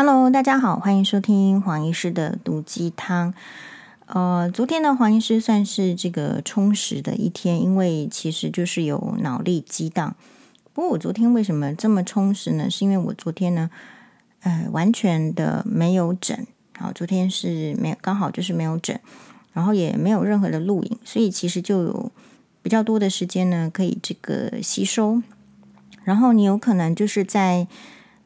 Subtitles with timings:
[0.00, 3.34] Hello，大家好，欢迎收听黄医师的毒鸡汤。
[4.06, 10.14] 呃，昨天呢，黄医师算是这个充实的一天，因为其实就是有脑力激荡。
[10.72, 12.70] 不过我昨天为什么这么充实呢？
[12.70, 13.70] 是因为我昨天呢，
[14.42, 16.46] 呃，完全的没有诊。
[16.78, 19.00] 好，昨天是没有，刚好就是没有诊，
[19.52, 22.12] 然后也没有任何的录影，所以其实就有
[22.62, 25.20] 比较多的时间呢，可以这个吸收。
[26.04, 27.66] 然后你有可能就是在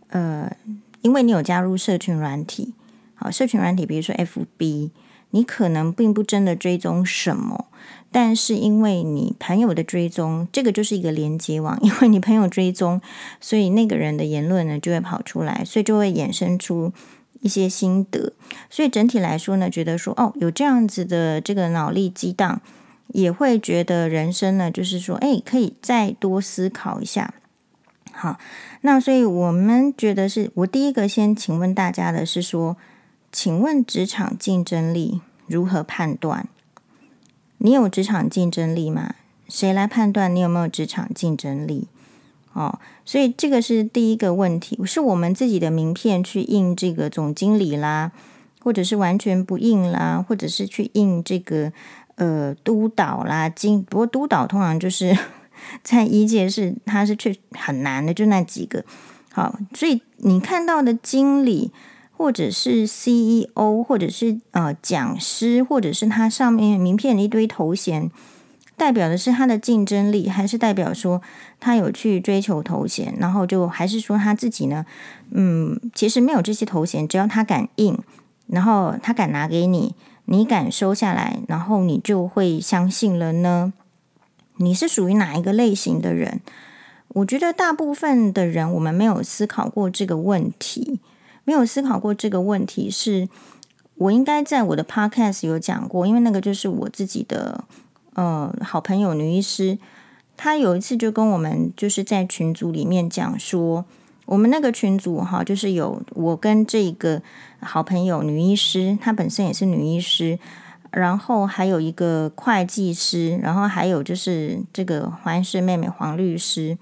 [0.08, 0.54] 呃。
[1.02, 2.74] 因为你有加入社群软体，
[3.14, 4.90] 好，社群软体，比如说 FB，
[5.30, 7.66] 你可能并不真的追踪什么，
[8.10, 13.00] 但是因为你朋友的追踪，这个就是一个连接网， 因为你朋友追踪，
[13.40, 16.92] 所以那个人的言论呢就会跑出来，所以就会衍生出
[17.40, 18.32] 一些心得，
[18.70, 22.60] 所以整体来说呢，觉得说哦，有这样子的这个脑力激荡，
[23.08, 27.34] 也会觉得人生呢，就是说，哎，可以再多思考一下。
[28.14, 28.38] 好，
[28.82, 32.76] 那所以我们觉得是我第一个先请问大家的是说，
[33.32, 36.46] 请问职场竞争力如何判断？
[37.58, 39.14] 你有职场竞争力吗？
[39.48, 41.88] 谁来判断你有没有职场竞争力？
[42.52, 48.12] 哦，所以这个是第一个问题，是我们自己的名片去印这个总经理啦，
[48.60, 51.72] 或者是完全不印啦，或者是去印这个
[52.16, 55.16] 呃督导啦，经不过督导通常就是。
[55.82, 58.84] 在医界是，它是确很难的，就那几个。
[59.32, 61.70] 好，所以你看到的经理，
[62.10, 68.10] 或者是 CEO，或者是呃讲师，或者是他上面名片的一堆头衔，
[68.76, 71.22] 代表的是他的竞争力，还是代表说
[71.58, 73.14] 他有去追求头衔？
[73.18, 74.84] 然后就还是说他自己呢？
[75.30, 77.96] 嗯，其实没有这些头衔，只要他敢印，
[78.48, 79.94] 然后他敢拿给你，
[80.26, 83.72] 你敢收下来，然后你就会相信了呢？
[84.62, 86.40] 你是属于哪一个类型的人？
[87.08, 91.00] 我觉得大部分的人，我们没有思考过这个问题，
[91.44, 93.28] 没有思考过这个问题是，
[93.96, 97.64] 我应该在我的 podcast 有讲过，因为那个就是我自己的
[98.14, 99.76] 呃好朋友女医师，
[100.36, 103.84] 她有一次就跟我们就是在群组里面讲说，
[104.24, 107.20] 我们那个群组哈，就是有我跟这个
[107.60, 110.38] 好朋友女医师，她本身也是女医师。
[110.92, 116.76] 然后还有一个会计师，然后还有就是这个黄医师妹妹黄律师。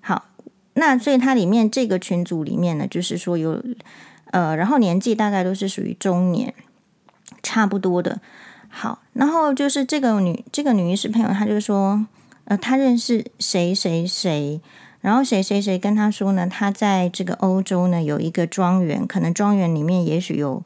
[0.00, 0.26] 好，
[0.74, 3.62] 那所以它里面这个群组里面呢，就是说有
[4.30, 6.54] 呃，然后年纪大概都是属于中年，
[7.42, 8.20] 差不多的。
[8.68, 12.06] 好，然后就是这个女这个女医师朋友，她就说
[12.44, 14.60] 呃，她认识谁谁谁，
[15.00, 20.62] 然后谁谁谁跟她说呢，她在这个欧洲呢有一个庄园，可能庄园里面也许有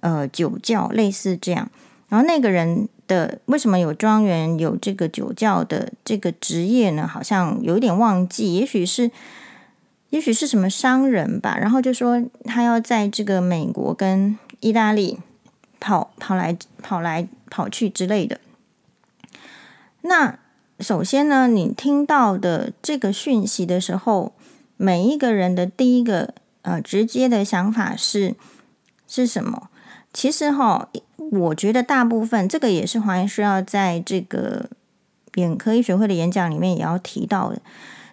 [0.00, 1.70] 呃酒窖，类似这样。
[2.14, 7.08] 然后那个人的为什么有庄园有这个酒窖的这个职业呢？
[7.08, 9.10] 好像有一点忘记，也许是，
[10.10, 11.58] 也许是什么商人吧。
[11.58, 15.18] 然后就说他要在这个美国跟意大利
[15.80, 18.38] 跑跑来跑来跑去之类的。
[20.02, 20.38] 那
[20.78, 24.32] 首先呢，你听到的这个讯息的时候，
[24.76, 26.32] 每一个人的第一个
[26.62, 28.36] 呃直接的想法是
[29.08, 29.68] 是什么？
[30.12, 30.88] 其实哈。
[31.32, 34.68] 我觉得大部分这个也是黄医师要在这个
[35.34, 37.60] 眼科医学会的演讲里面也要提到的，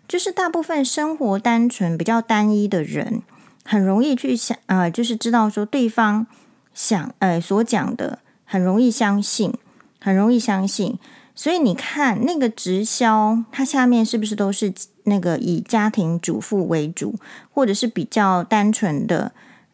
[0.08, 3.22] 就是大部分生活单纯、比较单一的人，
[3.64, 6.26] 很容易去想，呃，就是知道说对方
[6.74, 9.54] 想，呃，所讲的很容易相信，
[10.00, 10.98] 很容易相信。
[11.36, 14.74] 所以你看那个直销，它下面是不是都是
[15.04, 17.16] 那个以家庭主妇为主，
[17.54, 19.32] 或者是比较单纯的，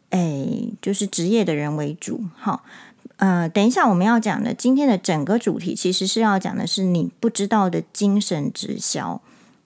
[0.10, 0.48] 哎，
[0.82, 2.26] 就是职业的人为主？
[2.36, 2.64] 好。
[3.18, 9.22] 呃，等一下，我们要讲的今天的整个主题，其实是要讲的是你不知道的精神直销。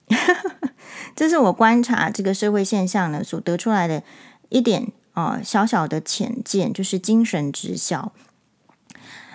[1.14, 4.02] 这是我观察这个社会现象呢所得出来的
[4.48, 8.12] 一点啊、小小的浅见，就是精神直销。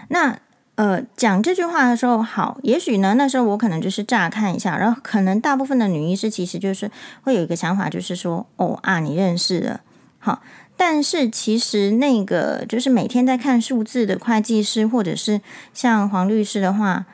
[0.08, 0.40] 那
[0.76, 6.90] 呃，讲这句话的时候，好，也许呢，那时候我可能就是乍看一下，然后可能大部分的女医师其实就是
[7.22, 9.82] 会有一个想法，就是说，哦啊，你认识了，
[10.18, 10.42] 好。
[10.78, 15.42] 但是其实那个就是每天在看数字的会计师，或者是
[15.74, 17.06] 像黄律师的话，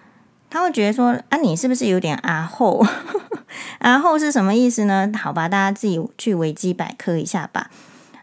[0.49, 2.85] 他会觉得说啊，你是不是有点阿后？
[3.79, 5.09] 阿后是什么意思呢？
[5.17, 7.71] 好吧，大家自己去维基百科一下吧。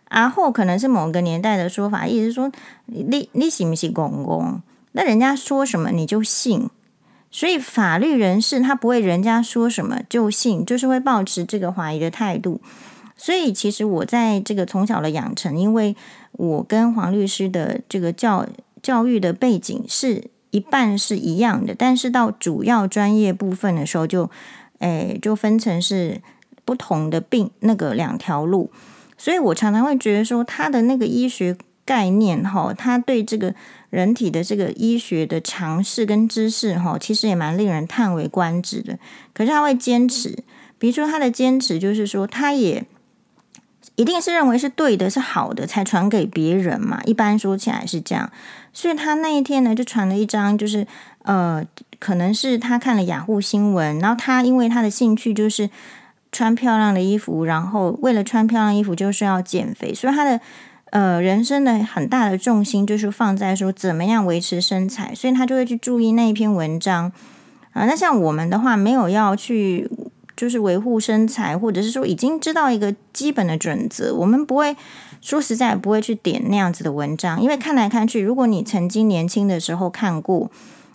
[0.09, 2.53] 阿后可能是某个年代的说法，意思是说
[2.87, 4.61] 你你信不信公公？
[4.93, 6.69] 那人家说什么你就信。
[7.31, 12.61] 所以法律人士他不会人家说什么就信，就是会抱持这个怀疑的态度。
[13.23, 15.95] 所以，其实我在这个从小的养成，因为
[16.33, 18.47] 我跟黄律师的这个教
[18.83, 24.31] 教育的背景是一半是一样的，但是到主要专业部分的时候就，
[24.79, 26.23] 诶就分成是
[26.65, 28.71] 不同的病那个两条路。
[29.19, 33.55] 所以我常常会觉得说，他的那个医学概念哈，他对这个
[33.91, 38.99] 人体的这个医学的常识跟知识哈，其实也蛮令人叹为观止的。
[39.35, 40.43] 可是他会坚持，
[40.79, 42.87] 比如说他的坚持就是说，他也
[44.01, 47.01] 一定是认为是对的、是好的，才传给别人嘛。
[47.05, 48.31] 一般说起来是这样。
[48.73, 50.87] 所以他那一天呢，就传了一张，就是
[51.23, 51.63] 呃，
[51.99, 55.69] 可能是他看了雅虎新闻，然后他因为他的兴趣就是
[56.33, 60.41] 穿漂亮的衣服，然后为了穿漂亮衣服就是要减肥，所以他的。
[60.93, 67.13] 呃，人生的很大的重心就是放在说怎么样维持身材，所以他就会去注意那一篇文章
[67.73, 67.87] 啊。
[67.87, 69.89] 那像我们的话，没有要去
[70.41, 74.75] 就是维护身材，或者是说已经知道一个基本的准则，我们不会
[75.21, 80.51] 说实在不会去点那样子的文章，因为看来看去，如果你曾经年轻的时候看过，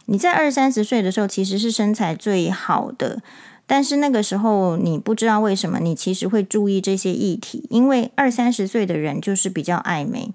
[0.07, 3.21] 你在二三十岁的时候其实是身材最好的。
[3.67, 10.31] 但是那个时候，你不知道为什么，你其实会注意这些议题，因为二三十岁的人就是比较爱美。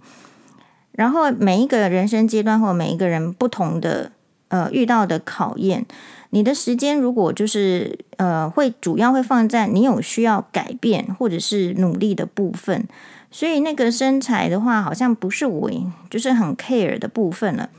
[0.92, 4.12] 然后每一个人生阶段或每一个人不同的
[4.50, 5.85] 呃遇到的考验，
[6.31, 12.87] 你的时间如果就是呃会主要会放在你有需要改变或者是努力的部分，
[13.32, 15.70] 所以那个身材的话，好像不是我
[16.08, 17.70] 就是很 care 的部分了。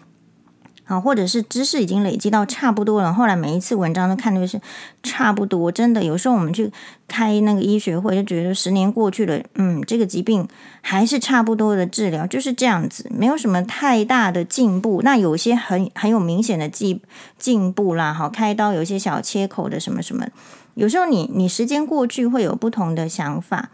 [0.91, 4.59] 啊，或者是知识已经累积到差不多了，后来每一次文章都看的是
[5.01, 6.69] 差不多，真的有时候我们去
[7.07, 10.45] 开那个医学会，就觉得十年过去了，嗯，这个疾病
[10.81, 14.99] 还是差不多的治疗，就是这样子，没有什么太大的进步。
[15.01, 16.99] 那有些很很有明显的进
[17.37, 20.27] 进步啦，好，开刀有些小切口的什么什么，
[20.73, 23.69] 有时候你你时间过去会有不同的想法。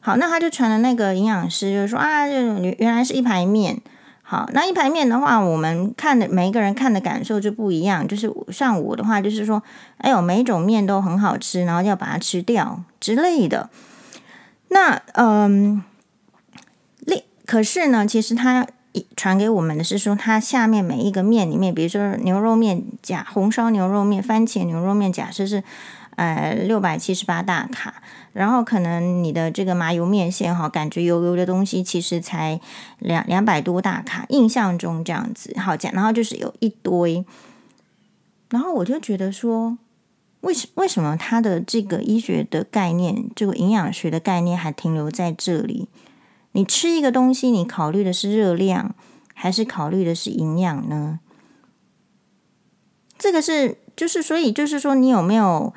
[0.00, 2.34] 好，那他就传了那个营养师，就是说啊，就
[2.78, 3.80] 原来是一排面。
[4.30, 8.06] 好，那一排面的话，我们看的每一个人看的感受就不一样。
[8.06, 9.62] 就是像我的话，就是说，
[9.96, 13.70] 哎呦，每一种面都很好吃，然后要把它吃掉之类的。
[14.68, 15.82] 那嗯，
[16.98, 18.66] 另可是呢，其实他
[19.16, 25.64] 传给我们的是说，它下面每一个面里面，比如说牛肉面假红烧牛肉面、番茄牛肉面，假设是
[26.16, 28.02] 呃六百七十八大卡。
[28.32, 32.60] 然后可能你的这个麻油面线哈，感觉油油的东西其实才
[32.98, 35.92] 两两百多大卡，印象中这样子好讲。
[35.92, 37.24] 然后就是有一堆，
[38.50, 39.78] 然后我就觉得说，
[40.42, 45.88] 为什为什么他的这个医学的概念，这个营养学的概念还停留在这里？
[46.52, 48.94] 你吃一个东西，你考虑的是热量，
[49.34, 51.20] 还是考虑的是营养呢？
[53.18, 55.72] 这个是就是所以就是说，你有没有？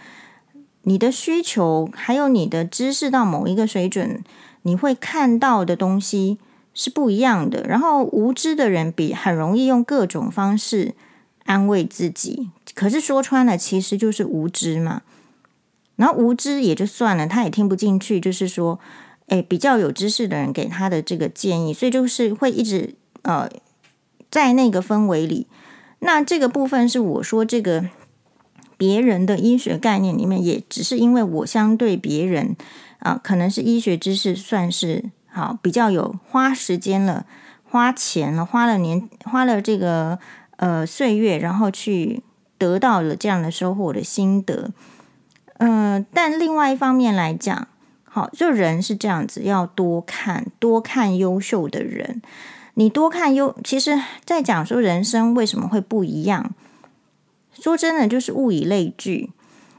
[0.83, 4.23] 你的需求还有你的知识到某一个水准，
[4.63, 6.39] 你会看到的东西
[6.73, 7.63] 是不一样的。
[7.67, 10.95] 然后无知的人比很容易用各种方式
[11.45, 15.03] 安慰自己，可是说穿了其实就是无知嘛。
[15.97, 18.79] 然后无知也就算了，他也听不进去，就是说，
[19.27, 23.47] 诶，比较有知识的人给他的这个建议，所以就是会一直呃
[24.31, 25.45] 在那个氛围里。
[25.99, 27.85] 那这个部分是我说这个。
[28.81, 32.55] 别人的医学概念里面，也只是因为我相对别人
[32.97, 37.27] 啊，可能是医学知识算是好比较有花时间了、
[37.63, 40.17] 花钱了、花了年、花了这个
[40.55, 42.23] 呃岁月，然后去
[42.57, 44.71] 得到了这样的收获的心得。
[45.59, 47.67] 嗯、但另外一方面来讲，
[48.03, 52.19] 好，就人是这样子，要多看多看优秀的人。
[52.73, 56.55] 你多看优，其实在讲说人生为什么会不一样。
[57.61, 59.29] 说真的，就是物以类聚。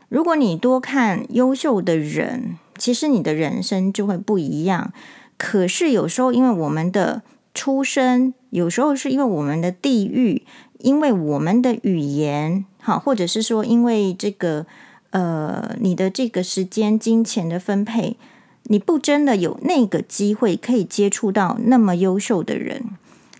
[0.08, 4.92] 如果你多看优秀的人，其实你的人生就会不一样。
[5.36, 7.22] 可是有时候，因为我们的
[7.52, 10.44] 出身，有时候是因为我们的地域，
[10.78, 14.64] 因为我们的语言，好，或者是说因为这个
[15.10, 18.16] 呃，你的这个时间、金钱的分配，
[18.64, 22.84] 你不真的有那个机会可以接触到那么优秀的人。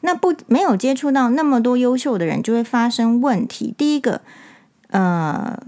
[0.02, 3.74] 那不没有接触到那么多优秀的人，就会发生问题。
[3.76, 4.20] 第一个，
[4.88, 5.58] 呃，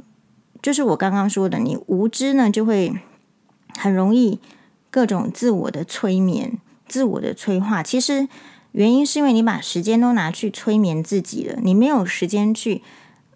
[0.61, 2.93] 就是我刚刚说的，你无知呢，就会
[3.79, 4.39] 很容易
[4.91, 7.83] 各种自我的催眠、自我的催化。
[7.83, 8.29] 其实
[8.73, 12.83] 原因是因为你把时间都拿去催眠自己了，你没有时间去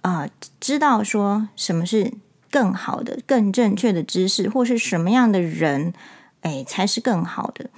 [0.03, 0.29] 啊、
[0.61, 2.13] 知道说什么是
[2.51, 5.93] 更好的、更正确的知识，或是什么样的人，
[6.41, 7.69] 哎，才是更好的。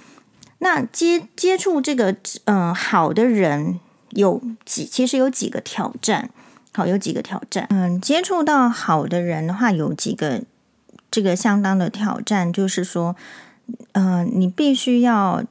[0.63, 2.15] 那接接触这个
[2.45, 3.79] 嗯、好的人
[4.11, 6.29] 有几其实有几个挑战，
[6.71, 7.65] 好，有几个挑战。
[7.71, 10.43] 嗯，接触到好的人的话，有几个
[11.09, 13.15] 这个相当的挑战，就是说，
[13.93, 15.43] 嗯、呃，你必须要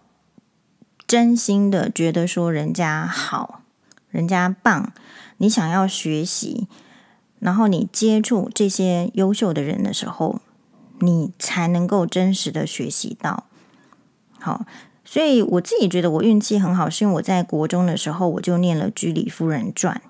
[1.08, 3.62] 真心的觉得说人家好，
[4.10, 4.92] 人家棒，
[5.38, 6.68] 你想要学习，
[7.40, 10.40] 然后你接触这些优秀的人的时候，
[11.00, 13.48] 你才能够真实的学习到。
[14.38, 14.64] 好，
[15.10, 20.00] 所以我自己觉得我运气很好，是因为我在国中的时候我就念了《居里夫人传》。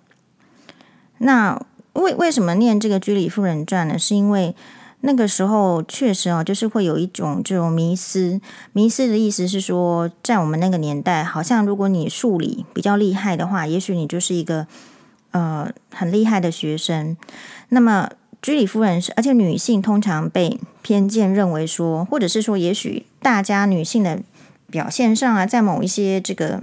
[1.17, 1.59] 那
[1.95, 3.99] 为为什么念这个《居里夫人传》呢？
[3.99, 4.55] 是因为
[5.01, 8.43] 那个时候确实啊，就是会有一种这种迷思。
[8.75, 14.67] 迷思的意思是说，在我们那个年代，好像如果你数理比较厉害的话，也许你就是一个
[15.31, 17.17] 呃很厉害的学生。
[17.71, 18.11] 那么
[18.43, 24.21] 居里夫人是，而且女性通常被偏见认为说，或者是说，也许大家女性的
[24.71, 26.63] 表现上啊，在某一些这个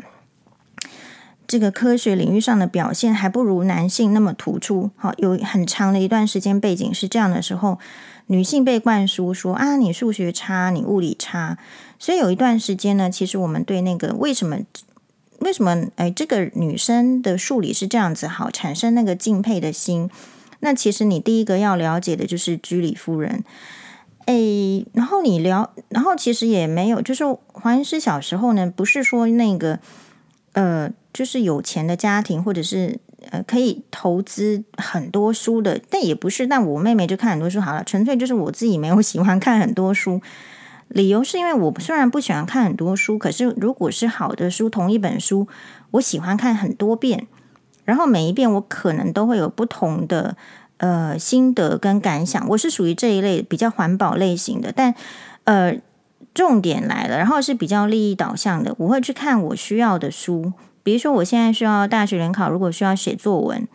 [1.45, 4.91] 这个科学领域上的表现，还不如男性那么突出。
[4.95, 7.79] 好，有很长的一段时间背景是这样的时候，
[8.27, 11.57] 女性被灌输说啊，你数学差，你物理差。
[11.99, 14.57] 所以有一段时间呢，其实我们对那个为什么
[15.39, 20.09] 为什么哎，这个女生的数理是这样子好，产生那个敬佩的心。
[20.59, 23.43] 那其实你第一个要了解的就是居里夫人，
[24.27, 29.79] 诶，然后你聊，然后其实也没有，就是黄医师小时候呢，不是说那个，
[30.51, 32.99] 呃，就是有钱的家庭，或者是
[33.31, 36.45] 呃可以投资很多书的，但也不是。
[36.45, 40.21] 但我妹妹就看很多书好了，纯粹就是我自己没有喜欢看很多书，
[40.89, 45.47] 理由是因为我虽然不喜欢看很多书，可是如果是好的书，同一本书，
[45.91, 47.27] 我喜欢看很多遍。
[47.85, 50.35] 然后每一遍我可能都会有不同的
[50.77, 54.93] 呃心得跟感想，我是属于这一类比较环保类型的，但
[55.45, 55.75] 呃
[56.33, 60.53] 重点来了，然后是比较利益导向的，我会去看我需要的书，
[60.83, 63.67] 比如说我现在需要大学联考，如果需要写作文，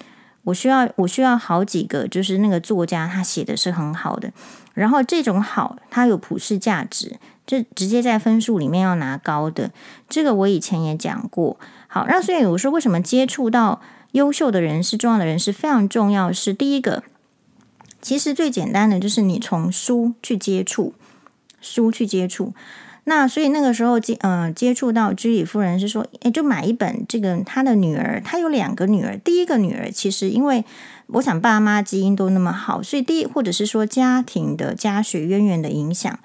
[0.45, 4.31] 我需要我需要好几个，就是那个作家他写的是很好的，
[4.75, 9.73] 然后这种好它有普世价值，就直接在分数里面要拿高的，
[10.09, 11.59] 这个我以前也讲过。
[11.89, 13.81] 好，那所以我说为什么接触到。
[14.13, 16.33] 优秀的人是重要的人是非常重要。
[16.33, 17.03] 是第一个，
[18.01, 20.95] 其实最简单的就是你从书去接触，
[21.61, 22.55] 书去接触。
[23.05, 29.19] 那所以那个时候接呃接触到居里夫人是说，诶，就买一本这个他的女儿，他有两个女儿。
[29.19, 30.65] 第一个女儿其实因为
[31.09, 36.17] 我想爸妈基因都那么好，所以第一或者是说家庭的家学渊源的影响，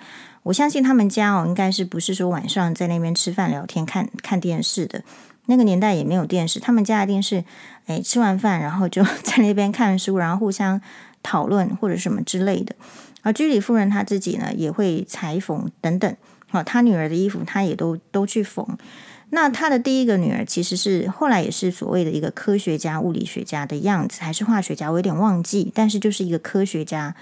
[0.44, 5.01] 我相信他们家哦应该是不是说晚上在那边吃饭聊天看看电视的。
[5.47, 7.43] 那个年代也没有电视，他们家的电视，
[7.87, 10.79] 哎，吃完饭然后就 在那边看书，然后互相
[11.23, 12.75] 讨论或者什么之类的。
[13.23, 16.15] 而居里夫人她自己呢，也会裁缝等等。
[16.49, 18.65] 好，她女儿的衣服，她也都都去缝。
[19.31, 25.71] 那她的第一个女儿其实是后来也是所谓的一个科学家、物理学家的样子，还是化学家，我有点忘记。
[25.75, 27.15] 但是就是一个科学家。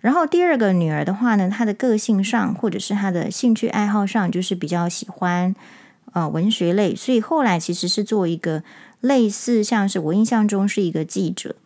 [0.00, 5.54] 然后第二个女儿的话呢，她的个性上或者是她的兴趣爱好上，就是比较喜欢。
[6.12, 8.62] 啊、呃，文学类，所以后来其实是做一个
[9.00, 11.56] 类似，像是我印象中是一个记者。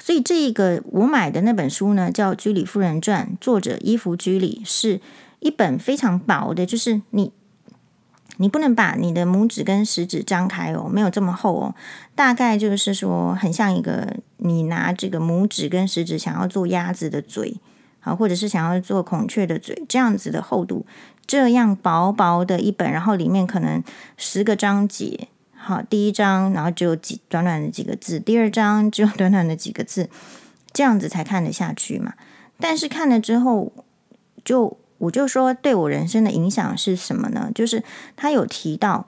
[0.00, 5.00] 所以这一个我买的那本书呢，叫《居里夫人传》，作者伊芙居里，是
[5.38, 7.32] 一本非常薄的，就是你
[8.38, 11.74] 你不能把你的拇指跟食指张开哦，没有这么厚哦，
[12.16, 17.54] 大概就是说很像一个你拿这个拇指跟食指想要做鸭子的嘴，
[18.04, 20.86] 啊，或者是想要做孔雀的嘴这样子的厚度。
[21.26, 23.82] 这样薄薄的一本，然后里面可能
[24.18, 25.28] 十个章节。
[25.56, 30.10] 好，第一章，然后只有几短短的几个字；第二章只有短短的几个字，
[30.74, 32.12] 这样子才看得下去嘛。
[32.60, 33.72] 但是看了之后，
[34.44, 37.50] 就我就说，对我人生的影响是什么呢？
[37.54, 37.82] 就是
[38.14, 39.06] 他有提到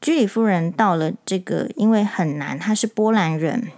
[0.00, 3.72] 居里夫人到了这个，因为很难，她是波兰人。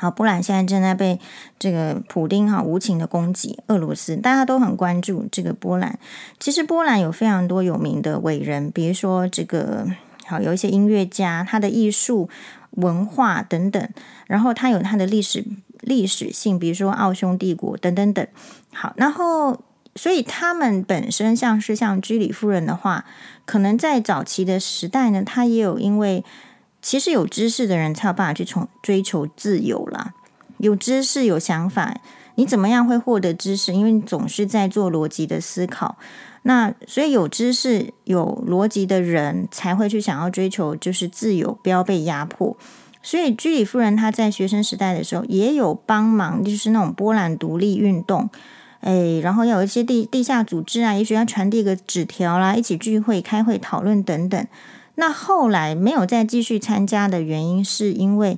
[0.00, 1.18] 好，波兰现在正在被
[1.58, 5.98] 这个普丁哈无情的攻击，俄罗斯大家都很关注这个波兰。
[6.38, 9.84] 其实波兰有非常多有名的伟人，比如说这个
[10.24, 12.30] 好有一些音乐家，他的艺术
[12.70, 13.88] 文化等等，
[14.28, 15.44] 然后他有他的历史
[15.80, 18.24] 历史性，比如说奥匈帝国等等等。
[18.72, 19.60] 好，然后
[19.96, 23.04] 所以他们本身像是像居里夫人的话，
[23.44, 26.24] 可能在早期的时代呢，他也有因为。
[26.80, 30.14] 其实有知识的人才有办法去从追求自由啦。
[30.58, 31.96] 有知识、有想法，
[32.34, 33.72] 你怎么样会获得知识？
[33.72, 35.96] 因为你总是在做逻辑的思考。
[36.42, 42.56] 那所以有知识、有逻辑的人才会去想要追求，就是自由，不要被压迫。
[43.02, 48.28] 所以居里夫人她在学生时代的时候也有帮忙，就是那种波兰独立运动。
[48.80, 54.46] 哎，然后要有一些地地下组织啊，也许要传递个纸条啦，一起聚会、开会、讨论等等。
[55.00, 58.36] 那后来没有再继续参加的原因，是因为，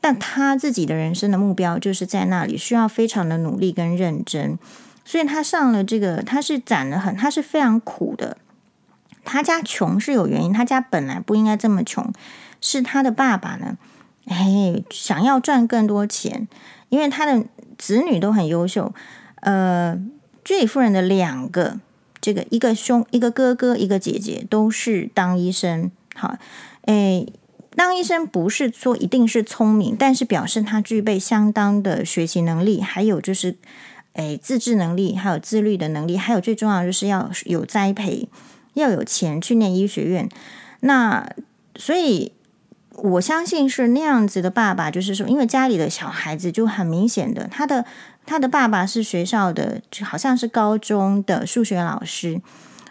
[0.00, 4.58] 但他自己的人生的目标就是在那里，需要非常的努力跟认真，
[5.04, 8.38] 所以他上了这个，他是攒了很，他是非常苦的。
[9.24, 12.10] 他家穷是有原因，他家本来不应该这么穷，
[12.62, 13.76] 是他的爸爸呢，
[14.26, 16.48] 哎，想要赚更多钱，
[16.88, 17.44] 因为他的
[17.76, 18.94] 子女都很优秀，
[19.40, 19.98] 呃，
[20.42, 21.78] 居里夫人的两个。
[22.24, 26.38] 这个一个兄一个哥哥一个姐姐都是当医生，好，
[26.86, 27.30] 诶，
[27.76, 33.56] 当医生不是说一定是聪明，但是表示他具备相当的学习能力，还有就是
[34.14, 38.26] 诶自制能力，还有自律的能力，还有最重要就是要有栽培，
[38.72, 40.26] 要有钱去念医学院。
[40.80, 41.28] 那
[41.76, 42.32] 所以
[42.96, 47.84] 我相信是那样子的爸爸，就是说，因为家里的小孩子就很明显的他的。
[48.26, 52.40] 他的爸爸是学校的，就好像是高中的数学老师，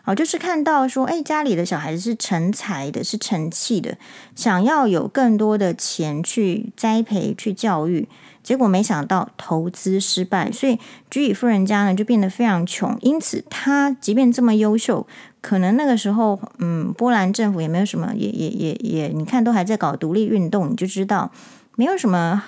[0.05, 3.97] 哦，就是看到说，哎，家里的小孩子是成才的，是成器的，
[4.35, 8.07] 想要有更多的钱去栽培、去教育，
[8.43, 10.77] 结果没想到投资失败，所以
[11.09, 12.97] 居里夫人家呢就变得非常穷。
[13.01, 15.07] 因此，他即便这么优秀，
[15.41, 21.31] 可能那个时候，嗯，波兰政府也没有什么，也也也也，你看都还在搞独立运动，你就知道
[21.75, 22.43] 没有什么。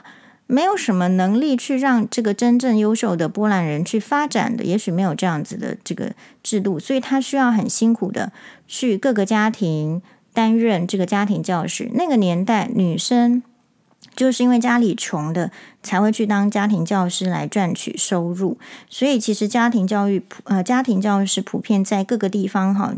[0.48, 6.12] 没有什么能力去让这个真正优秀的波兰人去发展的，也许没有这样子的这个
[6.44, 8.32] 制度，所以他需要很辛苦的
[8.68, 10.02] 去各个家庭
[10.34, 11.90] 担任这个家庭教师。
[11.94, 13.42] 那个年代，女生。
[14.16, 15.52] 就是因为家里穷的，
[15.84, 18.58] 才会去当家庭教师来赚取收入。
[18.90, 22.94] 所以其实家庭教育普呃，家庭教育是普遍在各个地方哈。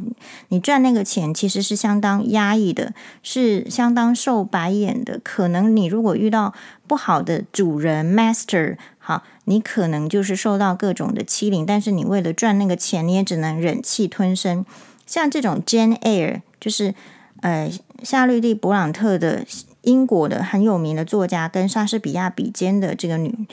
[0.50, 5.20] 你赚那个钱其实是相当压抑的，是相当受白眼的。
[5.24, 6.54] 可能你如果遇到
[6.86, 11.66] 不好的主人 master，好，你可能就是受到各种的欺凌。
[11.66, 14.64] 但是你为了赚那个钱，你也只能忍气吞声。
[15.08, 16.94] 像这种 Jane Eyre，就是
[17.42, 17.72] 呃
[18.04, 19.44] 夏绿蒂·勃朗特的。
[19.88, 23.48] 英国的很有名的作家，跟莎士比亚比肩的这个女，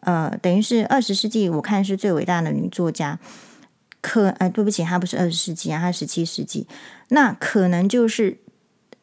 [0.00, 3.18] 呃，等于是二十世纪我看是最伟大的女作家。
[4.02, 6.66] 可，呃，对不起，她不是二十世纪啊，她十七世纪。
[7.08, 8.36] 那可能就是，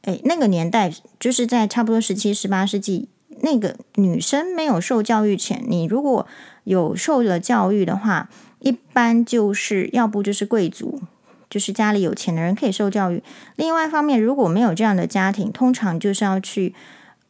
[0.04, 3.10] 哎，那个年代就是在差不多十七、十八世纪，
[3.42, 5.66] 那个女生没有受教育权。
[5.68, 6.28] 你如果
[6.66, 11.02] 有受了教育的话，一般就是要不就是贵族。
[11.50, 13.22] 就是家里有钱的人可以受教育。
[13.56, 16.74] 另外一方面，如果没有这样的家庭，通常就是要去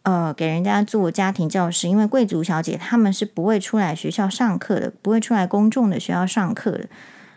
[0.04, 6.88] 呃给人家做家庭教师，因为贵族小姐她们是不会出来学校上课的，不会出来公众的学校上课的。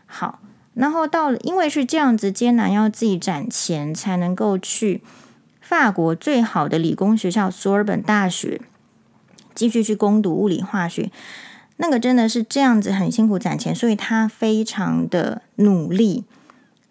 [0.07, 0.38] 好，
[0.75, 5.03] 然后到了，因为是这样子艰难，要自己攒钱才能够去
[5.61, 8.61] 法国最好的理工学校索尔本大学
[9.55, 11.11] 继续去攻读物理化学。
[11.77, 16.25] 那个真的是这样子很辛苦攒钱，所以他非常的努力。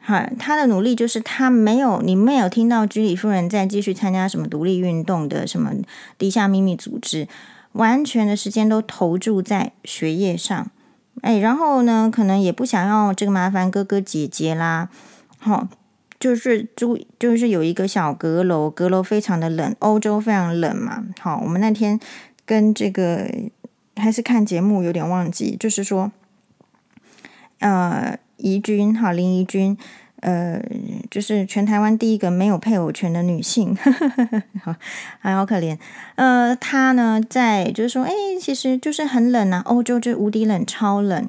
[0.07, 5.73] 哈，他的努力就是他没有，你没有听到居里夫人在继续参加什么独立运动的什么
[6.17, 7.27] 地下秘密组织，
[7.73, 10.71] 完全的时间都投注在学业上。
[11.19, 14.87] 哎，然后呢，可能也不想要这个麻烦哥哥姐姐啦。
[15.39, 15.67] 好，
[16.17, 21.03] 就是住就是有一个小阁楼，阁楼非常的冷，欧洲非常冷嘛。
[21.19, 21.99] 好，我们那天
[22.45, 23.29] 跟这个
[23.97, 26.13] 还是看节目有点忘记，就是说，
[27.59, 28.17] 呃。
[28.37, 29.77] 怡君哈林怡君，
[30.21, 30.61] 呃，
[31.11, 33.75] 就是全台湾第一个没有配偶权的女性，
[34.63, 34.75] 好，
[35.19, 35.77] 还好可怜。
[36.15, 41.27] 呃，她呢，在就是说，哎，其实就是很冷啊，欧洲就无敌冷，超冷。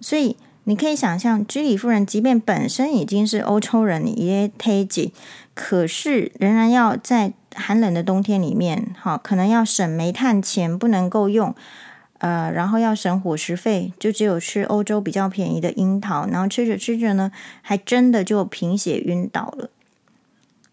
[0.00, 5.12] 所以你可以想象，居里夫人即便本身已经是欧洲人，也忒紧，
[5.54, 11.54] 可是仍然要在寒冷的冬天里面，哈，可能要省煤炭钱，不能够用。
[12.20, 19.70] 呃，然后要省伙食费，就只有吃欧洲比较便宜的樱桃，然后吃着吃着呢，还真的就贫血晕倒了。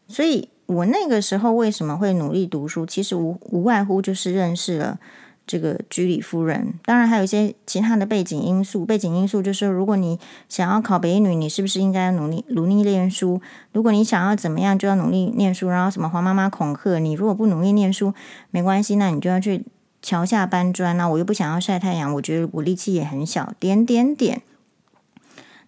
[0.09, 4.99] 所以我那个时候为什么会努力读书，其实无无外乎就是认识了
[5.45, 6.73] 这个居里夫人。
[6.83, 13.39] 当然还有一些其他的背景因素，背景因素就是如果你想要考北一女，你是不是应该努力努力念书？
[13.71, 15.69] 如果你想要怎么样，就要努力念书。
[15.69, 18.13] 然后什么黄妈妈恐吓你，如果不努力念书，
[18.51, 19.63] 没关系，那你就要去。
[20.07, 24.41] 桥下搬砖那、啊、我又不想要晒太阳，我觉得我力气也很小，点点点。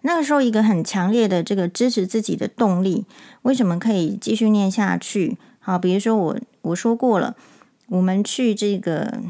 [0.00, 3.04] 那个时候，一个很强烈的这个支持自己的动力，
[3.42, 5.36] 为什么可以继续念下去？
[5.58, 7.36] 好，比如说我我说过了，
[7.88, 9.20] 我们去这个，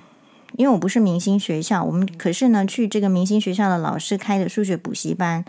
[0.54, 5.44] 因为我不是明星学校，我们可是呢去这个明星学校的老师开的数学补习班，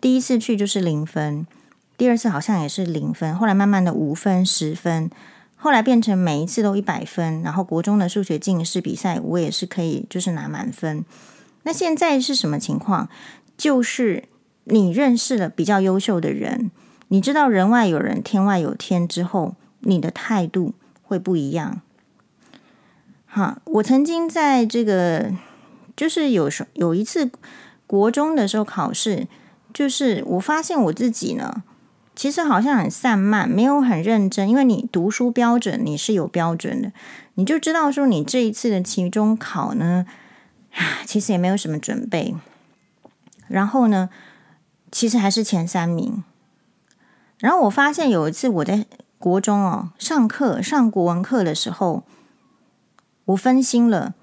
[0.00, 1.46] 第一次去就是零分，
[1.98, 5.10] 第二次好像也是零分，后来慢慢的五分、十分。
[5.64, 11.02] 后来变成每一次都一百分，然后国中的数学进试比赛我也是可以，就是拿满分。
[11.62, 13.08] 那现在是什么情况？
[13.56, 14.24] 就是
[14.64, 16.70] 你认识了比较优秀的人，
[17.08, 21.80] 你知道人外有人，天外有天之后，你的态度会不一样。
[23.24, 25.32] 哈，我曾经在这个，
[25.96, 27.30] 就是有时有一次
[27.86, 29.26] 国中的时候考试，
[29.72, 31.62] 就是我发现我自己呢。
[32.16, 34.48] 其实好像很散漫，没有很认真。
[34.48, 36.92] 因为你读书标准你是有标准的，
[37.34, 40.06] 你就知道说你这一次的期中考呢，
[40.72, 42.34] 啊 其实也没有什么准备。
[43.48, 44.10] 然后呢，
[44.90, 46.22] 其实还是前三名。
[47.38, 48.86] 然后我发现有一次我在
[49.18, 52.04] 国中哦上课上国文课的时候，
[53.26, 54.14] 我分心了，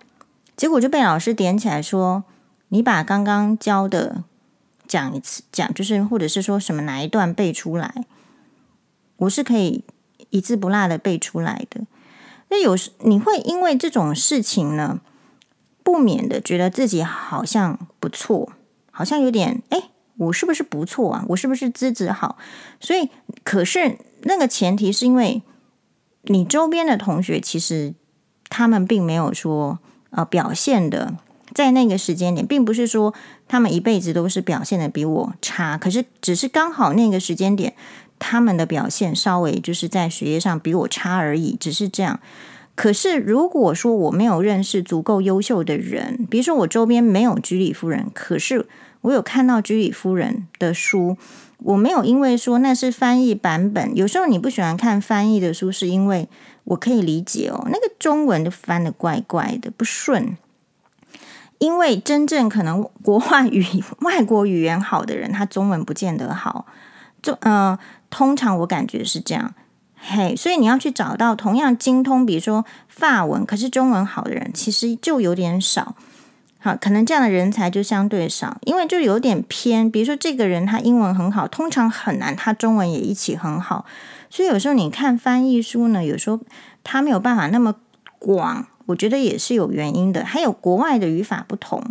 [0.56, 2.24] 结果就被老师点起来说
[2.70, 4.24] ：“你把刚刚教的
[4.92, 8.06] 讲一次，讲就是或者是说什么哪一段背出来。”
[9.16, 9.84] 我是可以
[10.32, 11.82] 一字不落的背出来的。
[12.50, 15.00] 那有时你会因为这种事情呢，
[15.84, 18.52] 不免的觉得自己好像不错，
[18.92, 21.26] 好像有点哎，我是不是不错啊？
[21.30, 22.38] 我是不是资质好？
[22.80, 23.10] 所以，
[23.44, 25.42] 可是那个前提是因为
[26.24, 27.94] 你周边的同学其实。
[28.54, 31.16] 他们并没有说，呃，表现的
[31.54, 33.14] 在那个时间点，并不是说
[33.48, 37.74] 他们一辈子都是表现的比我差，可是只是刚好那个时间点，
[38.20, 42.20] 他们的表现稍微就是在学业上比我差而已，只是这样。
[42.76, 48.66] 可是如果说我没有认识足够优秀的人，比如说我周边没有居里夫人，可是
[49.02, 51.18] 我有看到居里夫人的书，
[51.58, 56.28] 我没有因为说那是翻译版本，有时候你不喜欢看翻译的书，是因为。
[56.64, 60.38] 我可以理解哦，那个中文都翻得怪怪的，不顺。
[61.62, 63.64] 因为真正可能国外语、
[64.00, 66.66] 外国语言好的人，他中文不见得好。
[67.22, 67.78] 就呃，
[68.10, 69.54] 通常我感觉是这样。
[69.96, 75.96] 嘿，所以你要去找到同样精通，比如说法文，可是中文好的人，其实就有点少。
[76.58, 79.90] 好，可能这样的人才就相对少，因为就有点偏。
[79.90, 83.86] 比如说这个人他英文很好，通常很难，他中文也一起很好。
[84.32, 86.40] 所以有时候你看翻译书呢，有时候
[86.84, 87.76] 他没有办法那么
[88.18, 90.24] 广，我觉得也是有原因的。
[90.24, 91.84] 还有国外的语法不同，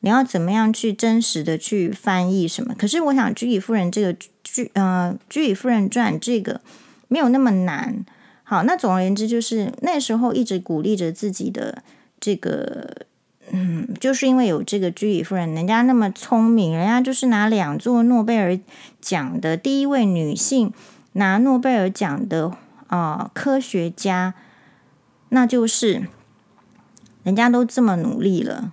[0.00, 2.74] 你要怎么样去真实的去翻译什么？
[2.78, 6.60] 可是我想居里夫人这个居呃居里夫人传这个
[7.08, 8.04] 没有那么难。
[8.44, 11.82] 好，那总而言之就是那时候一直鼓励着自己的
[12.20, 13.06] 这个
[13.50, 18.58] 嗯，就是因为有这个居里夫人，人家那么聪明，人家就是拿两座诺贝尔
[19.00, 20.72] 奖的第一位女性。
[21.12, 22.52] 拿诺贝尔奖的
[22.86, 24.34] 啊、科学家，
[25.30, 26.06] 那就是
[27.28, 28.72] 人家都这么努力了，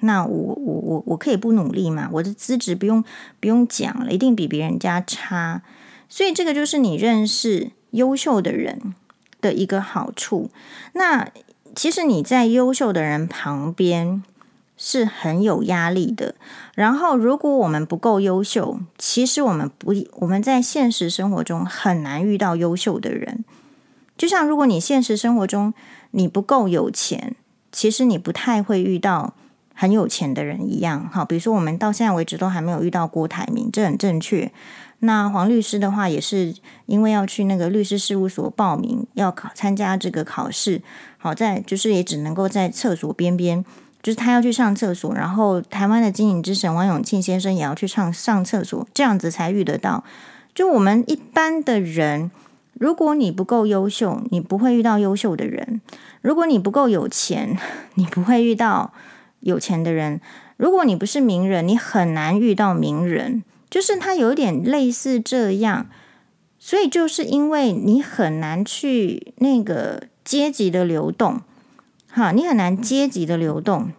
[0.00, 2.08] 那我我我我可以不努力吗？
[2.14, 3.04] 我的资质不用
[3.38, 5.62] 不用讲了，一定比别人家差。
[6.08, 8.94] 所以这个就是你认识优秀的人
[9.40, 10.50] 的一个好处。
[10.94, 11.28] 那
[11.74, 14.22] 其实你在优秀的人旁边。
[14.78, 16.34] 是很有压力的。
[16.74, 23.42] 然后，如果我们不够优秀，其实我们不，我们在现实生活中很难遇到优秀的人。
[24.18, 25.72] 就像如果你现实生活中
[26.10, 27.34] 你不够有钱，
[27.76, 29.34] 其实你不太会遇到
[29.74, 31.06] 很有钱的人一样。
[31.12, 34.50] 好，比如说我们到现在为止都还没有遇到郭台铭，这很正确。
[35.00, 36.54] 那黄律师的话，也是
[36.86, 40.80] 因为要去那个律师事务所报名，要考参加这个考试。
[41.18, 43.62] 好在就是也只能够在厕所边边。
[44.02, 50.02] 就是他要去上厕所，然后台湾的经营之神王永庆先生也要去上上厕所，这样子才遇得到。
[50.54, 52.30] 就我们一般的人，
[52.78, 55.80] 如果你不够优秀，你不会遇到优秀的人；
[56.20, 57.56] 如果你不够有钱，
[57.94, 58.92] 你不会遇到
[59.40, 60.20] 有钱的人；
[60.56, 63.42] 如果你不是名人，你很难遇到名人。
[63.68, 65.86] 就是他有点类似这样，
[66.58, 71.40] 所以就是因为你很难去那个阶级的流动。
[72.08, 73.90] 哈，你很难阶级的流动，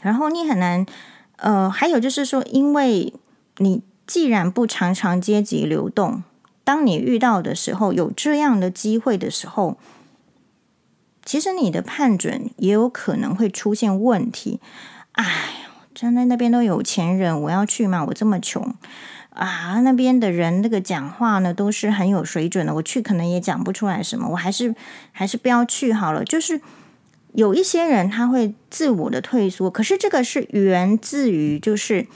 [0.00, 0.86] 然后你很难，
[1.36, 3.12] 呃，还有就是说，因为
[3.58, 6.22] 你既然不常常阶级流动，
[6.64, 9.76] 当你遇到的时候，有这样的机会的时候，
[11.24, 14.60] 其实你的判准也有可能会出现问题。
[15.12, 15.24] 哎，
[15.94, 18.04] 站在那边都有钱人，我要去吗？
[18.08, 18.74] 我这么穷
[19.30, 19.80] 啊！
[19.80, 24.74] 那边的人那个讲话呢，都是很有水准的，我去可能也讲不出来什么，我还是
[25.12, 26.60] 还是不要去好了，就是。
[27.34, 32.06] 有一些人他会自我的退缩，可是这个是源自于就是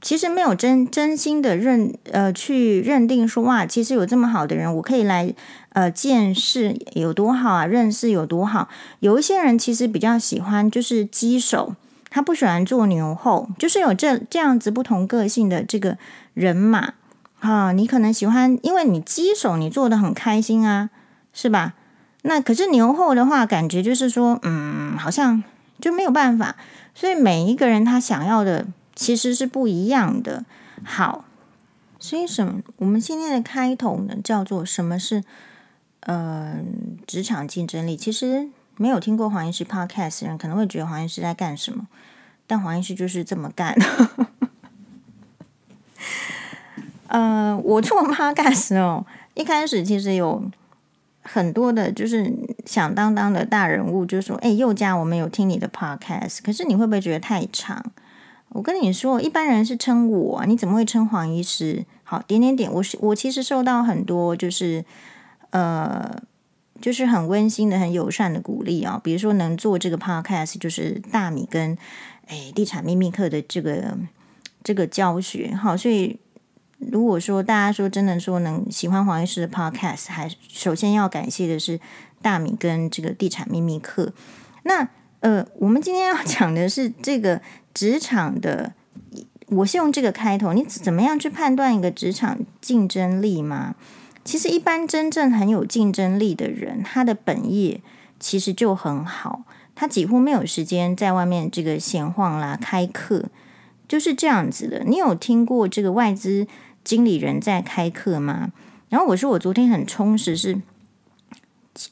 [0.00, 5.34] 其实没有真真心的认呃去认定说哇，其实有这么好的人，我可以来
[5.70, 8.68] 呃见识有多好啊，认识有多好。
[9.00, 11.74] 有一些人其实比较喜欢就是鸡手，
[12.10, 15.98] 他不喜欢做牛后，就是有这这样子不同个性的这个
[16.34, 16.94] 人嘛。
[17.40, 20.90] 啊，你可能喜欢，因为你鸡手你做的很开心啊，
[21.32, 21.74] 是吧？
[22.22, 25.42] 那可是牛后的话，感觉就是说，嗯，好像
[25.80, 26.56] 就没有办法。
[26.94, 28.66] 所以每一个人他想要的
[28.98, 30.44] 其实是不一样的。
[30.82, 31.24] 好，
[32.00, 32.60] 所以什么？
[32.78, 35.22] 我们今天的开头呢，叫做什么是
[36.00, 36.56] 呃
[37.06, 37.96] 职场竞争力？
[37.96, 41.86] 其实没有听过黄医师 Podcast 人可能会觉得黄医师在干什么，
[42.48, 43.76] 但黄医师就是这么干。
[47.06, 50.50] 呃，我做 Podcast 哦，一开始其实有。
[51.30, 52.32] 很多的，就是
[52.64, 57.84] 响当当的大人物就说：“哎，佑佳，我们有听你的 podcast，可是你会不会觉得太长？
[58.50, 61.84] 我跟你说，一般人是称我，你怎么会称黄医师？
[62.02, 64.84] 好，点点点，我是我其实受到很多就是
[65.50, 66.22] 呃，
[66.80, 69.00] 就是很温馨的、很友善的鼓励啊。
[69.04, 71.76] 比如说能做这个 podcast，就是大米跟
[72.26, 73.98] 哎地产秘密课的这个
[74.64, 75.54] 这个教学。
[75.54, 76.18] 好，所以
[76.78, 81.78] 如果说大家说真的说能喜欢黄医师的 podcast，还首先要感谢的是
[82.22, 84.12] 大米跟这个地产秘密课。
[84.62, 84.88] 那
[85.20, 87.40] 呃，我们今天要讲的是这个
[87.78, 88.72] 职场的。
[89.50, 93.76] 我是用这个开头，你怎么样去判断一个职场竞争力吗？
[94.24, 97.80] 其实，一般真正很有竞争力的人，他的本业
[98.20, 99.44] 其实就很好，
[99.76, 103.26] 他几乎没有时间在外面这个闲晃啦、开课，
[103.86, 104.82] 就是这样子的。
[104.84, 106.46] 你有听过这个外资
[106.82, 108.52] 经理人在开课吗？
[108.90, 110.60] 然后我说我昨天很充实是，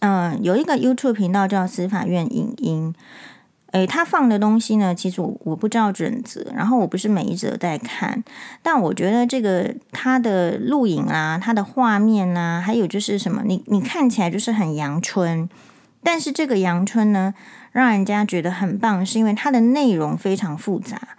[0.00, 2.94] 嗯，有一个 YouTube 频道叫司法院影音。
[3.72, 8.22] 诶，他放的东西呢，其实我我不知道准则，然后我不是每一则在看，
[8.62, 15.48] 但我觉得这个他的录影啊，他的画面啊，还有就是什么，你你看起来就是很阳春，
[16.02, 17.34] 但是这个阳春呢，
[17.72, 21.16] 让人家觉得很棒，是因为它的内容非常复杂，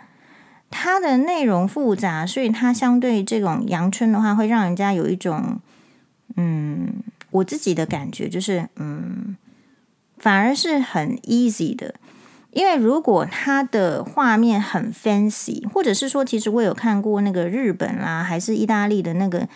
[0.72, 5.60] 它的内容复杂，所以它相对这种阳春的话，会让人家有一种，
[6.38, 9.36] 嗯，我自己的感觉就是，嗯，
[10.18, 11.94] 反而是很 easy 的。
[12.58, 19.48] 因为如果它的画面很 fancy，或者是说，其实我有看过那个日本啦，还是意大利的那个，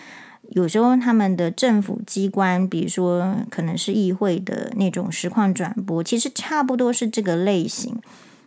[0.50, 8.00] 有时候他们的政府机关，比如说可能是议会的那种实况转播，其实差不多是这个类型。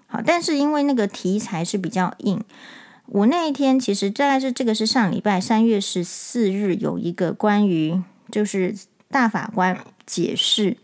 [0.06, 2.40] 好，但是因为那个题材是比较硬，
[3.06, 8.72] 我那一天其实大概是这个是上礼拜三月十四日有一个关于就是
[9.10, 10.76] 大法官解释。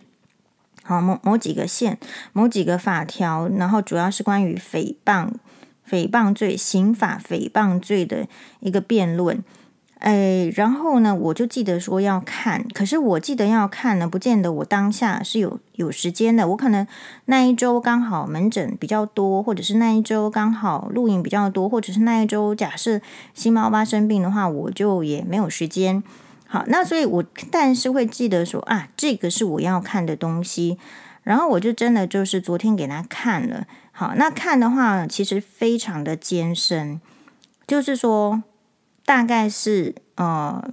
[0.90, 1.96] 好，某某几个线，
[2.33, 5.29] 某几个法条，然后主要是关于诽谤、
[5.88, 8.26] 诽谤罪、刑法诽谤罪的
[8.59, 9.44] 一个辩论。
[10.00, 16.48] 哎，然后呢，我就记得说要看，可是我记得要看呢，不见得我当下是有有时间的。
[16.48, 16.85] 我可能
[17.26, 23.00] 那一周刚好门诊比较多，或者是那一周刚好录影比较多，或者是那一周假设
[23.33, 26.03] 新猫爸生病的话，我就也没有时间。
[26.52, 30.76] 好，那所以我但是会记得说啊，这个是我要看的东西，
[31.22, 33.68] 然后我就真的就是昨天给他看了。
[33.92, 37.00] 好，那看的话其实非常的艰深，
[37.68, 38.42] 就是说
[39.04, 40.68] 大概是呃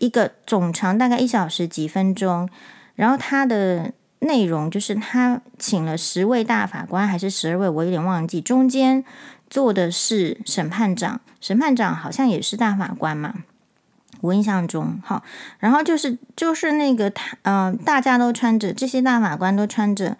[0.00, 2.46] 一个总长大概一小时几分钟，
[2.94, 9.02] 然后它的内容就是他请了十位大法官还是十二位，我有点忘记，中间
[9.48, 13.44] 坐的是审判长，审判长好像也是大法官嘛。
[14.22, 15.22] 我印象中，好，
[15.58, 20.16] 然后就是就是那个他，嗯、呃，大家都穿着这些大法官都穿着